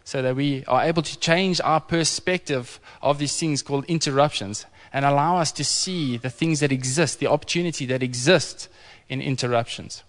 so 0.10 0.24
that 0.24 0.36
we 0.36 0.66
are 0.66 0.86
able 0.86 1.04
to 1.04 1.20
change 1.20 1.62
our 1.62 1.80
perspective 1.80 2.80
of 3.00 3.20
these 3.20 3.40
things 3.40 3.62
called 3.62 3.86
interruptions 3.86 4.66
and 4.92 5.06
allow 5.06 5.38
us 5.38 5.52
to 5.52 5.64
see 5.64 6.18
the 6.18 6.32
things 6.32 6.62
that 6.62 6.72
exist, 6.72 7.20
the 7.20 7.28
opportunity 7.28 7.86
that 7.86 8.02
exists 8.02 8.70
in 9.08 9.22
interruptions. 9.22 10.02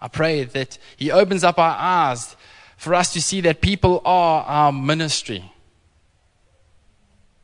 I 0.00 0.06
pray 0.06 0.44
that 0.44 0.78
He 0.96 1.10
opens 1.10 1.42
up 1.42 1.58
our 1.58 1.76
eyes 1.76 2.36
for 2.76 2.94
us 2.94 3.12
to 3.14 3.20
see 3.20 3.40
that 3.40 3.60
people 3.60 4.02
are 4.04 4.44
our 4.44 4.70
ministry. 4.70 5.50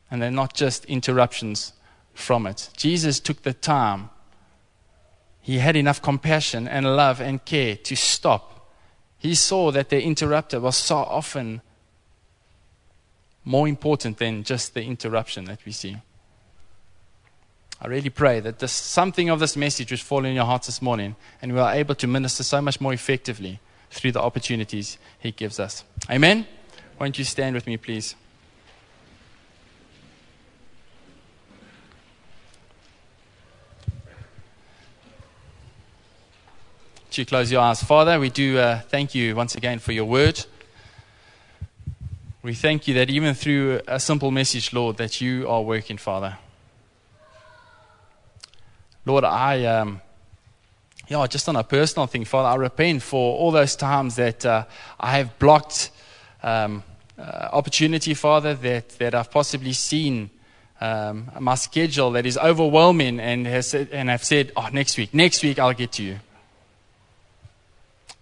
And 0.09 0.21
they're 0.21 0.31
not 0.31 0.53
just 0.53 0.85
interruptions 0.85 1.73
from 2.13 2.47
it. 2.47 2.69
Jesus 2.77 3.19
took 3.19 3.41
the 3.41 3.53
time, 3.53 4.11
He 5.41 5.57
had 5.57 5.75
enough 5.75 6.01
compassion 6.01 6.69
and 6.69 6.95
love 6.95 7.19
and 7.19 7.43
care 7.43 7.75
to 7.75 7.97
stop. 7.97 8.52
He 9.23 9.35
saw 9.35 9.71
that 9.71 9.87
the 9.87 10.03
interrupter 10.03 10.59
was 10.59 10.75
so 10.75 10.97
often 10.97 11.61
more 13.45 13.69
important 13.69 14.17
than 14.17 14.43
just 14.43 14.73
the 14.73 14.83
interruption 14.83 15.45
that 15.45 15.63
we 15.65 15.71
see. 15.71 15.95
I 17.81 17.87
really 17.87 18.09
pray 18.09 18.41
that 18.41 18.59
this, 18.59 18.73
something 18.73 19.29
of 19.29 19.39
this 19.39 19.55
message 19.55 19.91
will 19.91 19.97
fall 19.97 20.25
in 20.25 20.35
your 20.35 20.43
hearts 20.43 20.67
this 20.67 20.81
morning 20.81 21.15
and 21.41 21.53
we 21.53 21.59
are 21.59 21.73
able 21.73 21.95
to 21.95 22.05
minister 22.05 22.43
so 22.43 22.61
much 22.61 22.81
more 22.81 22.93
effectively 22.93 23.61
through 23.89 24.11
the 24.11 24.21
opportunities 24.21 24.97
He 25.19 25.31
gives 25.31 25.57
us. 25.57 25.85
Amen? 26.09 26.45
Won't 26.99 27.17
you 27.17 27.23
stand 27.23 27.55
with 27.55 27.65
me, 27.65 27.77
please? 27.77 28.15
You 37.15 37.27
close 37.27 37.51
your 37.51 37.61
eyes. 37.61 37.83
Father, 37.83 38.19
we 38.19 38.31
do 38.31 38.57
uh, 38.57 38.79
thank 38.79 39.13
you 39.13 39.35
once 39.35 39.53
again 39.53 39.77
for 39.77 39.91
your 39.91 40.05
word. 40.05 40.43
We 42.41 42.55
thank 42.55 42.87
you 42.87 42.95
that 42.95 43.11
even 43.11 43.35
through 43.35 43.81
a 43.87 43.99
simple 43.99 44.31
message, 44.31 44.73
Lord, 44.73 44.97
that 44.97 45.21
you 45.21 45.47
are 45.47 45.61
working, 45.61 45.97
Father. 45.97 46.37
Lord, 49.05 49.25
I, 49.25 49.63
um, 49.65 50.01
yeah, 51.07 51.27
just 51.27 51.47
on 51.47 51.55
a 51.55 51.63
personal 51.63 52.07
thing, 52.07 52.25
Father, 52.25 52.49
I 52.49 52.55
repent 52.55 53.03
for 53.03 53.37
all 53.37 53.51
those 53.51 53.75
times 53.75 54.15
that 54.15 54.43
uh, 54.43 54.65
I 54.99 55.17
have 55.17 55.37
blocked 55.37 55.91
um, 56.41 56.83
uh, 57.19 57.49
opportunity, 57.51 58.15
Father, 58.15 58.55
that, 58.55 58.89
that 58.97 59.13
I've 59.13 59.29
possibly 59.29 59.73
seen 59.73 60.31
um, 60.81 61.29
my 61.39 61.53
schedule 61.55 62.09
that 62.11 62.25
is 62.25 62.39
overwhelming 62.39 63.19
and, 63.19 63.45
has 63.45 63.75
and 63.75 64.09
I've 64.09 64.23
said, 64.23 64.51
oh, 64.57 64.69
next 64.73 64.97
week, 64.97 65.13
next 65.13 65.43
week 65.43 65.59
I'll 65.59 65.73
get 65.73 65.91
to 65.93 66.03
you. 66.03 66.19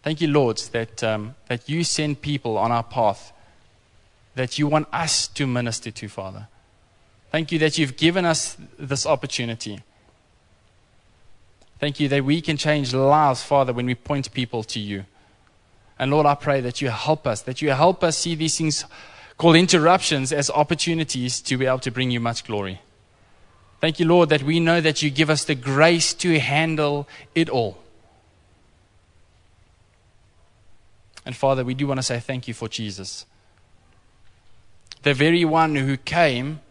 Thank 0.03 0.21
you, 0.21 0.27
Lord, 0.27 0.57
that, 0.71 1.03
um, 1.03 1.35
that 1.47 1.69
you 1.69 1.83
send 1.83 2.21
people 2.21 2.57
on 2.57 2.71
our 2.71 2.83
path 2.83 3.31
that 4.35 4.57
you 4.57 4.67
want 4.67 4.87
us 4.93 5.27
to 5.27 5.45
minister 5.45 5.91
to, 5.91 6.07
Father. 6.07 6.47
Thank 7.31 7.51
you 7.51 7.59
that 7.59 7.77
you've 7.77 7.97
given 7.97 8.25
us 8.25 8.57
this 8.77 9.05
opportunity. 9.05 9.81
Thank 11.79 11.99
you 11.99 12.07
that 12.09 12.23
we 12.23 12.41
can 12.41 12.57
change 12.57 12.93
lives, 12.93 13.43
Father, 13.43 13.73
when 13.73 13.85
we 13.85 13.95
point 13.95 14.31
people 14.33 14.63
to 14.63 14.79
you. 14.79 15.05
And 15.97 16.11
Lord, 16.11 16.25
I 16.25 16.35
pray 16.35 16.61
that 16.61 16.81
you 16.81 16.89
help 16.89 17.27
us, 17.27 17.41
that 17.43 17.61
you 17.61 17.71
help 17.71 18.03
us 18.03 18.17
see 18.17 18.35
these 18.35 18.57
things 18.57 18.85
called 19.37 19.55
interruptions 19.55 20.31
as 20.31 20.49
opportunities 20.49 21.41
to 21.41 21.57
be 21.57 21.65
able 21.65 21.79
to 21.79 21.91
bring 21.91 22.11
you 22.11 22.19
much 22.19 22.43
glory. 22.43 22.81
Thank 23.79 23.99
you, 23.99 24.05
Lord, 24.05 24.29
that 24.29 24.43
we 24.43 24.59
know 24.59 24.79
that 24.79 25.01
you 25.01 25.09
give 25.09 25.29
us 25.29 25.43
the 25.43 25.55
grace 25.55 26.13
to 26.15 26.39
handle 26.39 27.07
it 27.33 27.49
all. 27.49 27.77
And 31.25 31.35
Father, 31.35 31.63
we 31.63 31.73
do 31.73 31.87
want 31.87 31.99
to 31.99 32.03
say 32.03 32.19
thank 32.19 32.47
you 32.47 32.53
for 32.53 32.67
Jesus. 32.67 33.25
The 35.03 35.13
very 35.13 35.45
one 35.45 35.75
who 35.75 35.97
came 35.97 36.61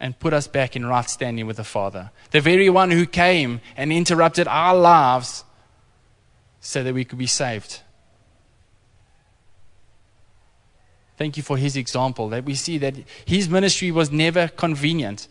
and 0.00 0.18
put 0.18 0.32
us 0.32 0.46
back 0.46 0.76
in 0.76 0.84
right 0.84 1.08
standing 1.08 1.46
with 1.46 1.56
the 1.56 1.64
Father. 1.64 2.10
The 2.30 2.40
very 2.40 2.68
one 2.68 2.90
who 2.90 3.06
came 3.06 3.60
and 3.76 3.92
interrupted 3.92 4.48
our 4.48 4.74
lives 4.74 5.44
so 6.60 6.82
that 6.82 6.94
we 6.94 7.04
could 7.04 7.18
be 7.18 7.26
saved. 7.26 7.80
Thank 11.16 11.36
you 11.36 11.42
for 11.42 11.56
his 11.56 11.76
example, 11.76 12.28
that 12.30 12.44
we 12.44 12.54
see 12.54 12.76
that 12.78 12.96
his 13.24 13.48
ministry 13.48 13.90
was 13.92 14.10
never 14.10 14.48
convenient. 14.48 15.28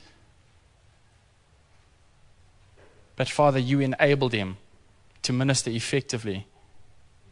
But 3.16 3.30
Father, 3.30 3.60
you 3.60 3.82
enabled 3.82 4.34
him 4.34 4.58
to 5.24 5.34
minister 5.34 5.70
effectively 5.70 6.48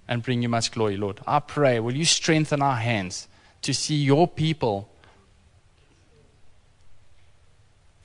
and 0.07 0.23
bring 0.23 0.41
you 0.41 0.49
much 0.49 0.71
glory, 0.71 0.97
Lord. 0.97 1.19
I 1.25 1.39
pray, 1.39 1.79
will 1.79 1.95
you 1.95 2.05
strengthen 2.05 2.61
our 2.61 2.75
hands 2.75 3.27
to 3.61 3.73
see 3.73 3.95
your 3.95 4.27
people 4.27 4.91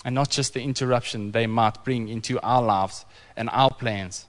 and 0.06 0.14
not 0.14 0.30
just 0.30 0.54
the 0.54 0.62
interruption 0.62 1.32
they 1.32 1.48
might 1.48 1.82
bring 1.82 2.08
into 2.08 2.40
our 2.40 2.62
lives 2.62 3.04
and 3.36 3.50
our 3.50 3.70
plans. 3.70 4.26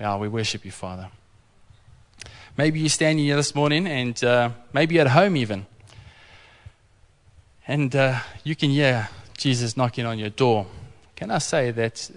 Yeah, 0.00 0.16
we 0.16 0.26
worship 0.26 0.64
you, 0.64 0.72
Father. 0.72 1.08
Maybe 2.56 2.80
you're 2.80 2.88
standing 2.88 3.24
here 3.24 3.36
this 3.36 3.54
morning 3.54 3.86
and 3.86 4.24
uh, 4.24 4.50
maybe 4.72 4.98
at 4.98 5.06
home 5.06 5.36
even. 5.36 5.66
And 7.68 7.94
uh, 7.94 8.18
you 8.42 8.56
can 8.56 8.70
hear 8.70 9.08
Jesus 9.36 9.76
knocking 9.76 10.04
on 10.04 10.18
your 10.18 10.30
door. 10.30 10.66
Can 11.14 11.30
I 11.30 11.38
say 11.38 11.70
that 11.70 12.10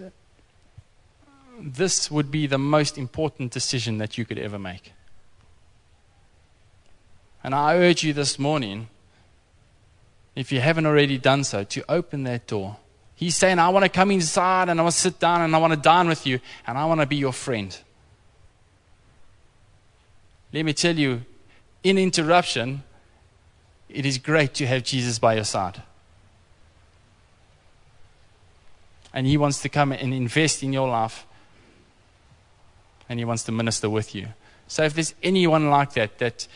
this 1.64 2.10
would 2.10 2.32
be 2.32 2.48
the 2.48 2.58
most 2.58 2.98
important 2.98 3.52
decision 3.52 3.98
that 4.00 4.18
you 4.18 4.26
could 4.26 4.40
ever 4.40 4.60
make? 4.60 4.94
And 7.44 7.56
I 7.56 7.76
urge 7.76 8.04
you 8.04 8.14
this 8.14 8.38
morning, 8.38 8.88
if 10.36 10.52
you 10.52 10.60
haven't 10.60 10.86
already 10.86 11.18
done 11.18 11.44
so, 11.44 11.64
to 11.64 11.84
open 11.90 12.24
that 12.24 12.48
door. 12.48 12.78
He's 13.16 13.36
saying, 13.36 13.60
I 13.60 13.70
want 13.70 13.84
to 13.84 13.90
come 13.90 14.12
inside 14.12 14.70
and 14.70 14.80
I 14.80 14.84
want 14.84 14.96
to 14.96 15.02
sit 15.02 15.20
down 15.20 15.42
and 15.42 15.56
I 15.56 15.60
want 15.60 15.74
to 15.74 15.80
dine 15.80 16.08
with 16.08 16.26
you 16.26 16.40
and 16.66 16.78
I 16.78 16.86
want 16.86 17.02
to 17.02 17.08
be 17.08 17.18
your 17.18 17.34
friend. 17.34 17.78
Let 20.54 20.66
me 20.66 20.74
tell 20.74 20.98
you, 20.98 21.22
in 21.84 21.98
interruption, 21.98 22.84
it 23.90 24.06
is 24.06 24.18
great 24.18 24.54
to 24.56 24.68
have 24.68 24.84
Jesus 24.84 25.20
by 25.20 25.36
your 25.36 25.44
side. 25.44 25.82
And 29.14 29.28
He 29.28 29.38
wants 29.38 29.62
to 29.62 29.70
come 29.70 29.92
and 29.92 30.14
invest 30.14 30.64
in 30.64 30.74
your 30.74 30.88
life. 30.88 31.26
And 33.12 33.20
He 33.20 33.26
wants 33.26 33.44
to 33.44 33.52
minister 33.52 33.90
with 33.90 34.16
you. 34.16 34.30
So 34.70 34.84
if 34.84 34.94
there's 34.94 35.14
anyone 35.22 35.70
like 35.70 35.96
that, 35.96 36.20
that 36.20 36.48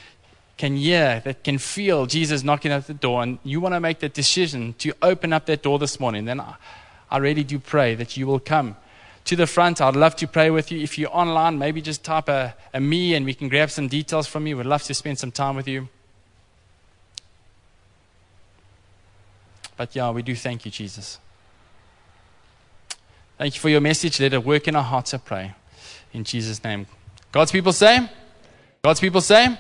can 0.56 0.78
hear, 0.78 1.22
that 1.26 1.44
can 1.44 1.58
feel 1.58 2.06
Jesus 2.06 2.46
knocking 2.46 2.72
at 2.72 2.88
the 2.88 2.94
door, 2.94 3.22
and 3.22 3.40
you 3.44 3.60
want 3.60 3.76
to 3.76 3.82
make 3.82 4.00
that 4.00 4.14
decision 4.14 4.74
to 4.78 4.94
open 5.02 5.34
up 5.34 5.48
that 5.48 5.64
door 5.64 5.80
this 5.80 6.00
morning, 6.00 6.24
then 6.24 6.40
I, 6.40 7.18
really 7.18 7.44
do 7.44 7.60
pray 7.60 7.94
that 7.96 8.16
you 8.16 8.26
will 8.26 8.40
come 8.40 8.78
to 9.26 9.36
the 9.36 9.48
front. 9.48 9.82
I'd 9.82 9.98
love 9.98 10.16
to 10.16 10.28
pray 10.28 10.50
with 10.50 10.72
you. 10.72 10.80
If 10.80 10.98
you're 10.98 11.14
online, 11.14 11.60
maybe 11.60 11.82
just 11.82 12.06
type 12.06 12.30
a, 12.30 12.56
a 12.74 12.80
me 12.80 13.16
and 13.16 13.26
we 13.26 13.34
can 13.34 13.50
grab 13.50 13.70
some 13.70 13.90
details 13.90 14.26
from 14.26 14.48
you. 14.48 14.56
We'd 14.56 14.66
love 14.66 14.84
to 14.84 14.94
spend 14.94 15.20
some 15.20 15.32
time 15.32 15.58
with 15.58 15.68
you. 15.68 15.90
But 19.76 19.94
yeah, 19.94 20.10
we 20.12 20.22
do 20.22 20.36
thank 20.38 20.64
you, 20.64 20.72
Jesus. 20.72 21.20
Thank 23.38 23.56
you 23.56 23.60
for 23.60 23.68
your 23.68 23.82
message. 23.82 24.22
Let 24.22 24.32
it 24.32 24.46
work 24.46 24.70
in 24.70 24.76
our 24.78 24.84
hearts, 24.84 25.14
I 25.14 25.18
pray. 25.18 25.54
In 26.16 26.24
Jesus' 26.24 26.64
name. 26.64 26.88
God's 27.34 27.52
people 27.52 27.74
say, 27.74 28.10
God's 28.82 29.02
people 29.02 29.20
say, 29.20 29.60